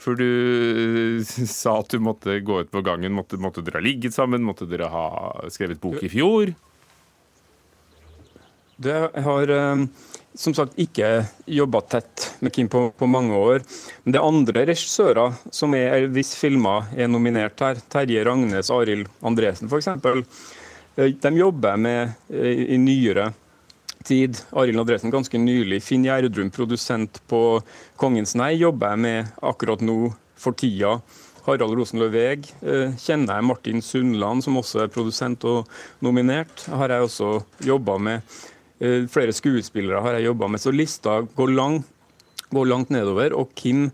[0.01, 3.16] før du eh, sa at du måtte gå ut på gangen?
[3.16, 4.45] Måtte, måtte dere ha ligget sammen?
[4.45, 5.05] Måtte dere ha
[5.51, 6.53] skrevet bok i fjor?
[8.80, 9.82] Det har eh,
[10.40, 13.66] som sagt ikke jobba tett med Kim på, på mange år.
[14.04, 19.10] Men det er andre regissører som er, hvis filmer er nominert her, Terje Ragnes, Arild
[19.26, 19.92] Andresen f.eks.,
[21.00, 23.30] de jobber med i, i nyere
[24.08, 24.40] tid.
[24.56, 25.82] Arild Andresen ganske nylig.
[25.84, 27.62] Finn Gjerdrum, produsent på
[28.00, 31.02] Kongens nei, jobber jeg med akkurat nå, for tida.
[31.44, 33.48] Harald Rosenløv Veg eh, kjenner jeg.
[33.48, 35.68] Martin Sundland, som også er produsent og
[36.06, 37.32] nominert, har jeg også
[37.66, 38.40] jobba med.
[38.80, 41.82] Eh, Flere skuespillere har jeg jobba med, så lista går, lang,
[42.54, 43.34] går langt nedover.
[43.36, 43.90] Og Kim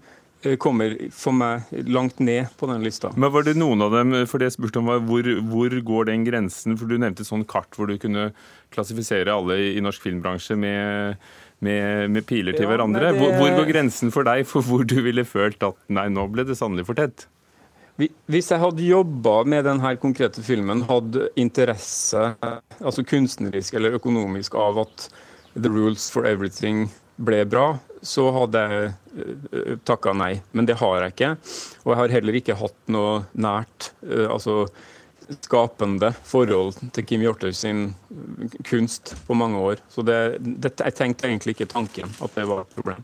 [0.45, 3.09] eh, kommer for meg langt ned på den lista.
[3.17, 6.11] Men var det noen av dem, for det jeg spurte om var hvor, hvor går
[6.11, 6.77] den grensen?
[6.77, 8.29] For du nevnte et sånn kart hvor du kunne
[8.75, 11.15] klassifisere alle i, i norsk filmbransje med,
[11.65, 13.09] med, med piler til Ja, hverandre.
[13.13, 16.27] det- hvor, hvor går grensen for deg for hvor du ville følt at nei, nå
[16.33, 17.25] ble det sannelig for tett?
[17.97, 22.35] Vi- Hvis jeg hadde jobba med denne konkrete filmen, hadde interesse,
[22.81, 25.09] altså kunstnerisk eller økonomisk, av at
[25.55, 30.41] The Rules for Everything ble bra, så hadde jeg takka nei.
[30.53, 31.29] Men det har jeg ikke.
[31.85, 34.67] Og jeg har heller ikke hatt noe nært, eh, altså
[35.41, 37.95] skapende forhold til Kim Hjortøy sin
[38.67, 39.79] kunst på mange år.
[39.89, 43.03] Så det, det, jeg tenkte egentlig ikke tanken at det var et problem.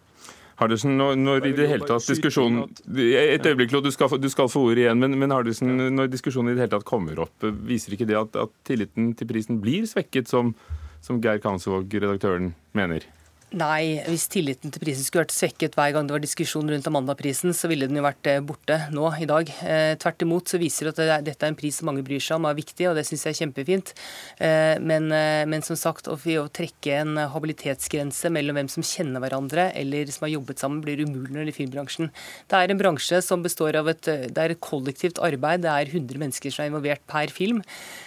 [0.61, 4.67] Hardersen, når, når i det hele tatt diskusjonen Et øyeblikk, du skal, du skal få
[4.69, 8.09] ordet igjen, men, men Hardesen, når diskusjonen i det hele tatt kommer opp, viser ikke
[8.09, 10.53] det at, at tilliten til prisen blir svekket, som,
[11.01, 13.07] som Geir Kansvåg, redaktøren, mener?
[13.51, 17.51] Nei, hvis tilliten til prisen skulle vært svekket hver gang det var diskusjon rundt Amanda-prisen,
[17.51, 19.49] så ville den jo vært eh, borte nå i dag.
[19.67, 22.39] Eh, tvert imot så viser det at dette er en pris som mange bryr seg
[22.39, 23.91] om er viktig, og det syns jeg er kjempefint.
[24.39, 29.19] Eh, men, eh, men, som sagt, å, å, trekke en habilitetsgrense mellom hvem som kjenner
[29.19, 32.13] hverandre eller som har jobbet sammen, blir umulig når det er filmbransjen.
[32.47, 35.91] Det er en bransje som består av et, det er et kollektivt arbeid, det er
[35.91, 37.59] 100 mennesker som er involvert per film.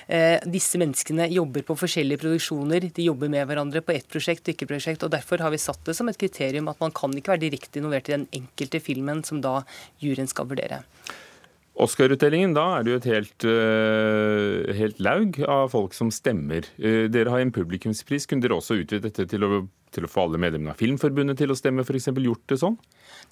[0.08, 4.56] Eh, disse menneskene jobber på forskjellige produksjoner, de jobber med hverandre på ett prosjekt og
[4.56, 5.04] ikke prosjekt.
[5.04, 7.42] og derfor Derfor har vi satt det som et kriterium at man kan ikke være
[7.48, 9.64] direkte involvert i den enkelte filmen som da
[9.98, 10.84] juryen skal vurdere.
[11.74, 16.68] Oscar-utdelingen, da er det jo et helt, uh, helt, laug av folk som stemmer.
[16.78, 18.28] Uh, dere har en publikumspris.
[18.30, 21.50] Kunne dere også utvide dette til å, til å få alle medlemmene av Filmforbundet til
[21.50, 22.12] å stemme, f.eks.
[22.14, 22.78] gjort det sånn?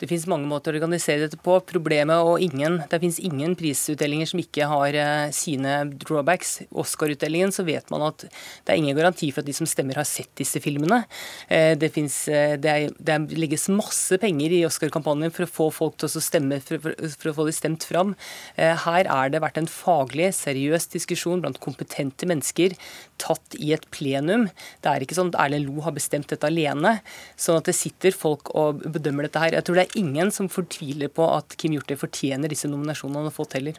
[0.00, 1.58] Det finnes mange måter å organisere dette på.
[1.68, 6.62] Problemet og ingen, Det finnes ingen prisutdelinger som ikke har uh, sine drawbacks.
[6.70, 10.08] Oscar-utdelingen så vet man at det er ingen garanti for at de som stemmer, har
[10.08, 11.02] sett disse filmene.
[11.50, 15.70] Uh, det, finnes, uh, det, er, det legges masse penger i Oscar-kampanjen for å få
[15.82, 18.14] folk til å stemme, for, for, for, å få de stemt fram.
[18.56, 22.76] her er det vært en faglig, seriøs diskusjon blant kompetente mennesker
[23.22, 24.48] tatt i et plenum.
[24.82, 26.96] Det er ikke sånn at Erlend Lo har bestemt dette alene,
[27.38, 29.56] sånn at det sitter folk og bedømmer dette her.
[29.58, 33.30] Jeg tror det er ingen som fortviler på at Kim Hjortøy fortjener disse nominasjonene han
[33.30, 33.78] har fått heller.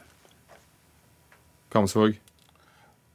[1.73, 2.19] Kamsvåg?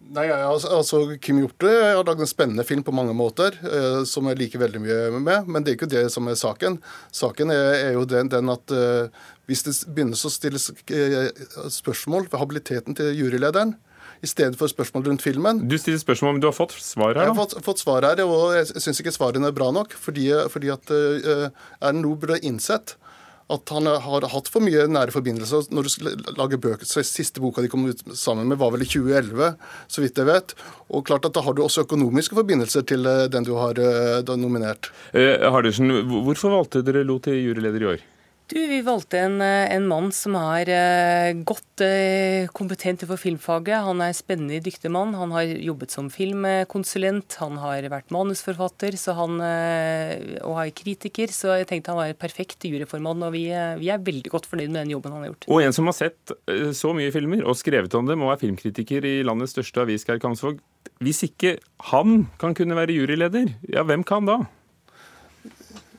[0.08, 4.28] Nei, altså, altså Kim Hjorte har lagd en spennende film på mange måter, eh, som
[4.30, 5.50] jeg liker veldig mye med.
[5.50, 6.78] Men det er ikke det som er saken.
[7.12, 9.10] Saken er, er jo den, den at eh,
[9.50, 11.28] hvis det begynner å stilles eh,
[11.74, 13.74] spørsmål ved habiliteten til jurylederen,
[14.22, 15.64] i stedet for spørsmål rundt filmen.
[15.68, 17.20] Du stiller spørsmål men du har fått svar her?
[17.20, 17.26] Da?
[17.26, 19.94] Jeg har fått, fått svar her, og jeg syns ikke svarene er bra nok.
[19.98, 21.48] Fordi, fordi at uh,
[21.80, 22.96] Erlend Loe burde innsett
[23.48, 25.70] at han har hatt for mye nære forbindelser.
[25.72, 28.88] Når du lager bøker, så Siste boka de kom ut sammen med, var vel i
[28.88, 29.54] 2011,
[29.88, 30.52] så vidt jeg vet.
[30.92, 34.36] Og klart at Da har du også økonomiske forbindelser til eh, den du har uh,
[34.36, 34.90] nominert.
[35.16, 35.88] Eh, Hardesen,
[36.26, 38.04] hvorfor valgte dere Lo til juryleder i år?
[38.48, 43.84] Du, Vi valgte en, eh, en mann som er uh, godt uh, kompetent for filmfaget.
[43.84, 45.12] Han er en spennende, dyktig mann.
[45.20, 49.36] Han har jobbet som filmkonsulent, han har vært manusforfatter han,
[50.48, 51.28] og er kritiker.
[51.34, 53.44] Så jeg tenkte han var perfekt juryformann, og vi,
[53.82, 55.48] vi, er veldig godt fornøyd med den jobben han har gjort.
[55.52, 56.36] Og en som har sett
[56.76, 60.22] så mye filmer og skrevet om dem, og er filmkritiker i landets største avis, Geir
[60.24, 60.62] Kamsvåg.
[61.04, 61.58] Hvis ikke
[61.92, 64.40] han kan kunne være juryleder, ja, hvem kan da?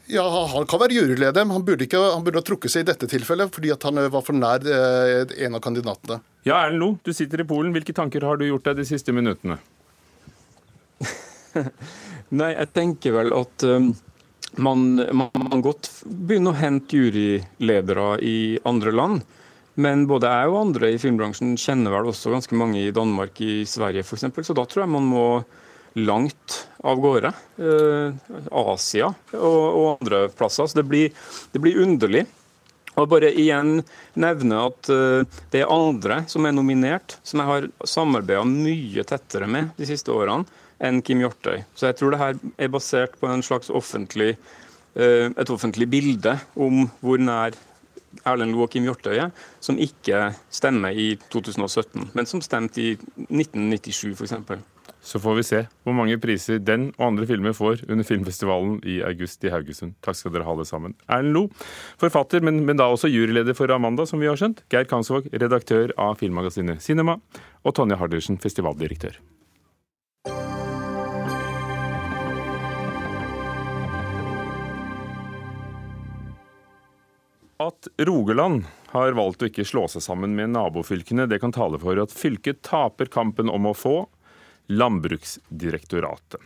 [0.10, 2.90] Ja, Han kan være juryleder, men han burde, ikke, han burde ha trukket seg i
[2.90, 6.18] dette tilfellet fordi han var for nær eh, en av kandidatene.
[6.48, 7.76] Ja, Erlend Loe, du sitter i Polen.
[7.76, 9.60] Hvilke tanker har du gjort deg de siste minuttene?
[12.40, 13.92] Nei, jeg tenker vel at um,
[14.58, 18.40] man, man, man godt begynner å hente juryledere i
[18.70, 19.22] andre land.
[19.80, 23.62] Men både jeg og andre i filmbransjen kjenner vel også ganske mange i Danmark, i
[23.70, 24.26] Sverige f.eks.
[24.42, 25.26] Så da tror jeg man må
[25.94, 27.32] langt av gårde.
[27.58, 30.68] Eh, Asia og, andre plasser.
[30.68, 31.16] Så det blir,
[31.52, 32.26] det blir underlig.
[33.00, 33.78] Og bare igjen
[34.20, 35.22] nevne at uh,
[35.54, 40.12] det er andre som er nominert, som jeg har samarbeida mye tettere med de siste
[40.12, 40.44] årene
[40.84, 41.62] enn Kim Hjortøy.
[41.78, 44.34] Så jeg tror det her er basert på en slags offentlig,
[45.00, 47.56] uh, et offentlig bilde om hvor nær
[48.28, 49.32] Erlend Loe og Kim Hjortøy er,
[49.64, 52.92] som ikke stemmer i 2017, men som stemte i
[53.30, 54.36] 1997 f.eks.
[55.02, 59.00] Så får vi se hvor mange priser den og andre filmer får under filmfestivalen i
[59.08, 59.96] august i Haugesund.
[60.04, 60.96] Takk skal dere ha, alle sammen.
[61.08, 61.46] Erlend Lo,
[62.02, 64.66] forfatter, men, men, da også juryleder for Amanda, som vi har skjønt.
[64.72, 67.20] Geir Kansvåg, redaktør av filmmagasinet Cinema.
[67.64, 69.20] Og Tonje Hardersen, festivaldirektør.
[77.60, 82.00] At Rogaland har valgt å ikke slå seg sammen med nabofylkene, det kan tale for
[82.00, 83.98] at fylket taper kampen om å få
[84.70, 86.42] Landbruksdirektoratet.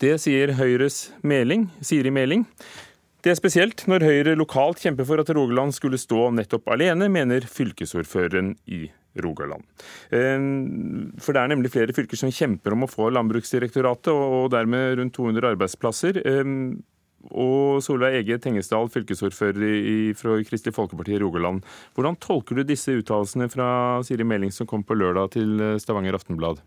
[0.00, 2.46] Det sier Høyres Meling, Siri Meling.
[3.20, 7.44] Det er spesielt når Høyre lokalt kjemper for at Rogaland skulle stå nettopp alene, mener
[7.44, 8.86] fylkesordføreren i
[9.20, 9.66] Rogaland.
[10.08, 15.18] For det er nemlig flere fylker som kjemper om å få Landbruksdirektoratet, og dermed rundt
[15.18, 16.22] 200 arbeidsplasser.
[17.28, 21.60] Og Solveig Ege Tengesdal, fylkesordfører fra Kristelig Folkeparti i Rogaland.
[21.92, 26.64] Hvordan tolker du disse uttalelsene fra Siri Meling som kom på lørdag til Stavanger Aftenblad?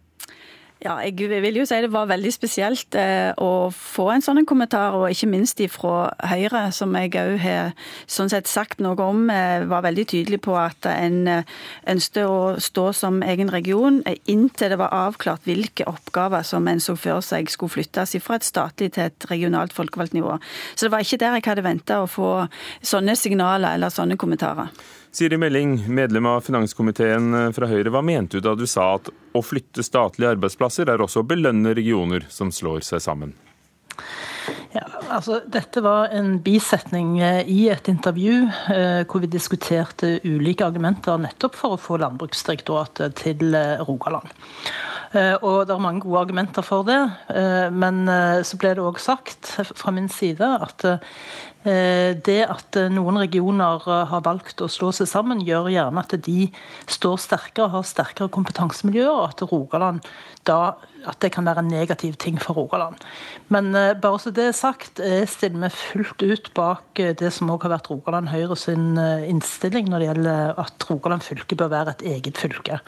[0.83, 4.97] Ja, jeg vil jo si det var veldig spesielt eh, å få en sånn kommentar,
[4.97, 7.69] og ikke minst fra Høyre, som jeg òg har
[8.03, 9.21] sånn sett sagt noe om.
[9.31, 11.53] Eh, var veldig tydelig på at en eh,
[11.93, 16.97] ønsket å stå som egen region inntil det var avklart hvilke oppgaver som en så
[16.99, 20.35] for seg skulle flyttes fra et statlig til et regionalt folkevalgt nivå.
[20.75, 22.33] Så det var ikke der jeg hadde venta å få
[22.83, 24.73] sånne signaler eller sånne kommentarer.
[25.13, 27.91] Siri Melling, medlem av finanskomiteen fra Høyre.
[27.93, 31.75] Hva mente du da du sa at å flytte statlige arbeidsplasser er også å belønne
[31.77, 33.35] regioner som slår seg sammen?
[34.73, 38.39] Ja, altså Dette var en bisetning eh, i et intervju
[38.73, 44.33] eh, hvor vi diskuterte ulike argumenter nettopp for å få Landbruksdirektoratet til eh, Rogaland.
[45.13, 46.99] Eh, og det er mange gode argumenter for det.
[47.29, 50.85] Eh, men eh, så ble det òg sagt fra min side at
[51.63, 56.49] det at noen regioner har valgt å slå seg sammen, gjør gjerne at de
[56.91, 60.03] står sterkere, og har sterkere kompetansemiljøer, og at Rogaland
[60.43, 60.75] da
[61.07, 62.99] at det kan være en negativ ting for Rogaland.
[63.51, 67.65] Men bare så det er sagt, jeg stiller meg fullt ut bak det som òg
[67.67, 72.05] har vært Rogaland Høyre sin innstilling når det gjelder at Rogaland fylke bør være et
[72.15, 72.79] eget fylke.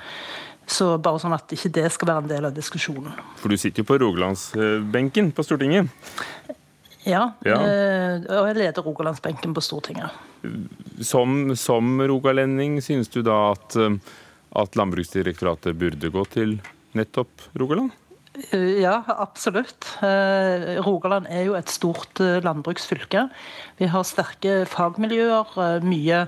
[0.66, 3.14] Så bare sånn at ikke det skal være en del av diskusjonen.
[3.38, 5.92] For du sitter jo på rogalandsbenken på Stortinget?
[7.06, 7.58] Ja, ja.
[7.62, 10.14] Eh, og jeg leder rogalandsbenken på Stortinget.
[11.06, 14.00] Som, som rogalending, synes du da at, eh,
[14.58, 16.58] at Landbruksdirektoratet burde gå til
[16.98, 17.94] nettopp Rogaland?
[18.50, 19.88] Eh, ja, absolutt.
[20.86, 23.28] Rogaland er jo et stort landbruksfylke.
[23.78, 26.26] Vi har sterke fagmiljøer, mye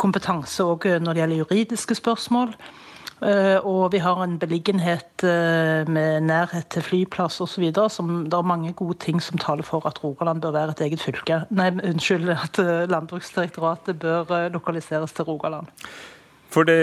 [0.00, 2.52] kompetanse òg når det gjelder juridiske spørsmål.
[3.24, 7.70] Eh, og vi har en beliggenhet eh, med nærhet til flyplass osv.
[7.88, 11.00] som Det er mange gode ting som taler for at Rogaland bør være et eget
[11.00, 11.40] fylke.
[11.50, 15.72] Nei, unnskyld, at eh, Landbruksdirektoratet bør lokaliseres til Rogaland.
[16.54, 16.74] For det,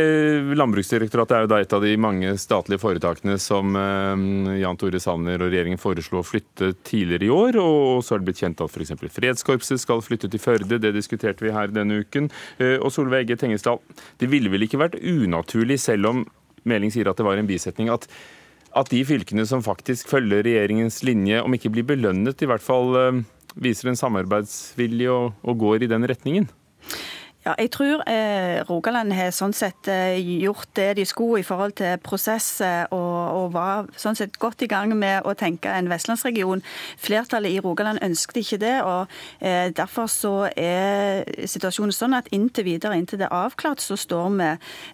[0.59, 5.39] Landbruksdirektoratet er jo da et av de mange statlige foretakene som eh, Jan Tore Sanner
[5.39, 7.59] og regjeringen foreslo å flytte tidligere i år.
[7.61, 8.91] Og så har det blitt kjent at f.eks.
[9.15, 10.81] Fredskorpset skal flytte til Førde.
[10.81, 12.27] Det diskuterte vi her denne uken.
[12.59, 13.79] Eh, og Solveig Egge Tengesdal,
[14.19, 16.23] det ville vel ikke vært unaturlig, selv om
[16.67, 18.03] Meling sier at det var en bisetning, at,
[18.77, 22.91] at de fylkene som faktisk følger regjeringens linje, om ikke blir belønnet, i hvert fall
[22.99, 23.21] eh,
[23.55, 26.51] viser en samarbeidsvilje og, og går i den retningen?
[27.41, 31.73] Ja, jeg tror eh, Rogaland har sånn sett eh, gjort det de skulle i forhold
[31.79, 32.59] til prosess,
[32.93, 36.61] og, og, var sånn sett godt i gang med å tenke en vestlandsregion.
[37.01, 42.67] Flertallet i Rogaland ønsket ikke det, og eh, derfor så er situasjonen sånn at inntil
[42.67, 44.51] videre, inntil det er avklart, så står vi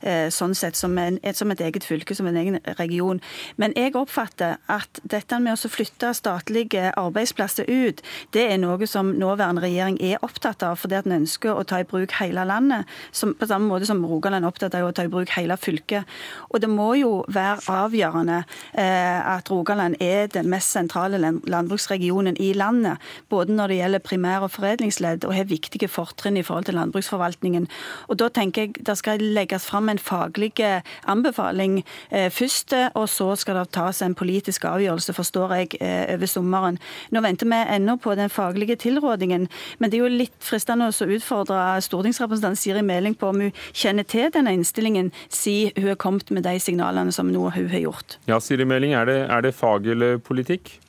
[0.08, 3.20] eh, sånn sett som, en, som, et, eget fylke, som en egen region.
[3.60, 8.00] Men jeg oppfatter at dette med å flytte statlige arbeidsplasser ut,
[8.32, 11.84] det er noe som nåværende regjering er opptatt av, fordi at en ønsker å ta
[11.84, 12.86] i bruk hele hele landet.
[13.12, 16.06] Som, på samme måte som Rogaland er opptatt av å ta i bruk hele fylket.
[16.52, 18.44] Og det må jo være avgjørende
[18.78, 23.02] eh, at Rogaland er den mest sentrale landbruksregionen i landet.
[23.30, 27.68] Både når det gjelder primær- og foredlingsledd, og har viktige fortrinn i forhold til landbruksforvaltningen.
[28.08, 31.82] Og da tenker jeg det skal legges fram en faglig eh, anbefaling
[32.12, 36.80] eh, først, og så skal det tas en politisk avgjørelse, forstår jeg, eh, over sommeren.
[37.12, 39.48] Nå venter vi ennå på den faglige tilrådingen,
[39.80, 43.54] men det er jo litt fristende å utfordre stortingsrepresentanten stortingsrepresentant Siri Meling på om hun
[43.74, 47.80] kjenner til denne innstillingen, si hun har kommet med de signalene som nå hun har
[47.80, 48.18] gjort.
[48.28, 50.80] Ja, Siri Meling, er det, er det fag eller politikk?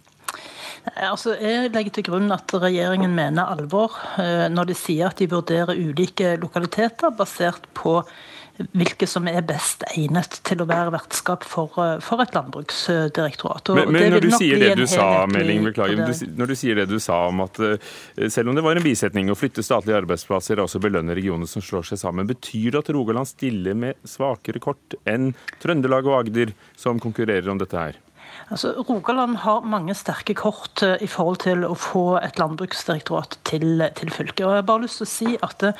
[0.96, 5.28] Altså, jeg legger til grunn at regjeringen mener alvor eh, når de sier at de
[5.28, 8.00] vurderer ulike lokaliteter basert på
[8.58, 13.70] hvilke som er best egnet til å være vertskap for, eh, for et landbruksdirektorat.
[13.78, 16.02] Men, men når du sier det du sa, Meling, beklager,
[16.38, 17.78] når du sier det du sa om at eh,
[18.28, 21.64] selv om det var en bisetning å flytte statlige arbeidsplasser og også belønne regioner som
[21.64, 25.32] slår seg sammen, betyr det at Rogaland stiller med svakere kort enn
[25.62, 28.02] Trøndelag og Agder, som konkurrerer om dette her?
[28.50, 33.84] Altså, Rogaland har mange sterke kort eh, i forhold til å få et landbruksdirektorat til,
[33.98, 34.44] til fylket.
[34.46, 35.74] Og jeg har bare lyst til å si at det,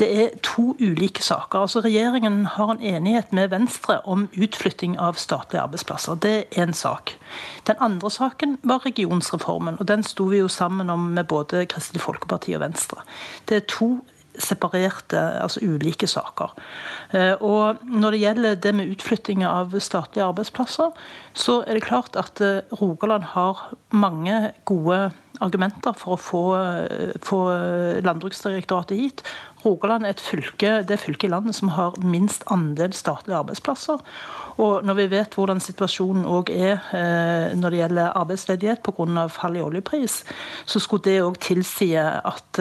[0.00, 1.66] det, er to ulike saker.
[1.66, 6.16] Altså, Regjeringen har en enighet med Venstre om utflytting av statlige arbeidsplasser.
[6.24, 7.12] Det er én sak.
[7.68, 12.06] Den andre saken var regionsreformen, og den sto vi jo sammen om med både Kristelig
[12.06, 13.04] Folkeparti og Venstre.
[13.48, 13.98] Det er to
[14.38, 16.54] separerte, altså ulike saker.
[17.12, 20.92] Eh, og Når det gjelder det med utflytting av statlige arbeidsplasser,
[21.34, 25.10] så er det klart at eh, Rogaland har mange gode
[25.40, 27.38] argumenter for å få, eh, få
[28.04, 29.22] Landbruksdirektoratet hit.
[29.64, 33.98] Rogaland er et fylke, det fylket i landet som har minst andel statlige arbeidsplasser.
[34.58, 36.82] Og når vi vet hvordan situasjonen òg er
[37.54, 39.28] når det gjelder arbeidsledighet pga.
[39.30, 40.24] fall i oljepris,
[40.66, 42.58] så skulle det òg tilsi at,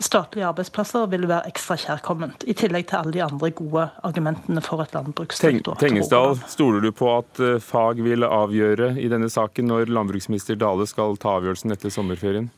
[0.00, 2.46] statlige arbeidsplasser vil være ekstra kjærkomment.
[2.48, 5.82] I tillegg til alle de andre gode argumentene for et landbruksdirektorat.
[5.82, 10.88] Tengesdal, stoler du på at eh, fag vil avgjøre i denne saken når landbruksminister Dale
[10.90, 12.50] skal ta avgjørelsen etter sommerferien?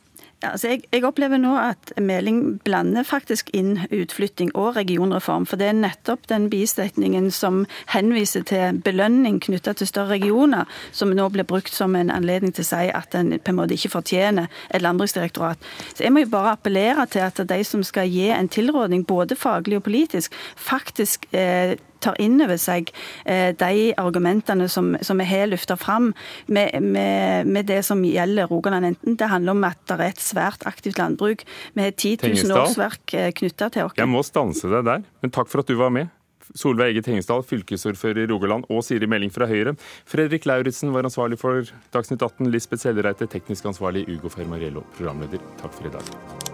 [0.52, 5.46] Altså jeg, jeg, opplever nå at Meling blander faktisk inn utflytting og regionreform.
[5.48, 11.12] For det er nettopp den bisetningen som henviser til belønning knytta til større regioner, som
[11.14, 13.94] nå blir brukt som en anledning til å si at en på en måte ikke
[13.96, 15.58] fortjener et landbruksdirektorat.
[15.94, 19.36] Så Jeg må jo bare appellere til at de som skal gi en tilrådning, både
[19.36, 22.92] faglig og politisk, faktisk eh, tar inn over seg
[23.24, 26.12] eh, de argumentene som, som vi har løfta fram
[26.46, 28.92] med, med, med, det som gjelder Rogaland.
[28.92, 32.58] Enten det handler om at det er et svært aktivt landbruk, vi har 10 000
[32.64, 33.96] årsverk eh, knytta til oss.
[33.98, 36.12] Jeg må stanse deg der, men takk for at du var med.
[36.52, 39.74] Solveig Ege Tengesdal, fylkesordfører i Rogaland, og Siri Meling fra Høyre.
[40.10, 42.50] Fredrik Lauritzen var ansvarlig for Dagsnytt 18.
[42.52, 44.04] Lisbeth Sellereite, teknisk ansvarlig.
[44.12, 45.42] Ugo Fermariello, programleder.
[45.62, 46.53] Takk for i dag.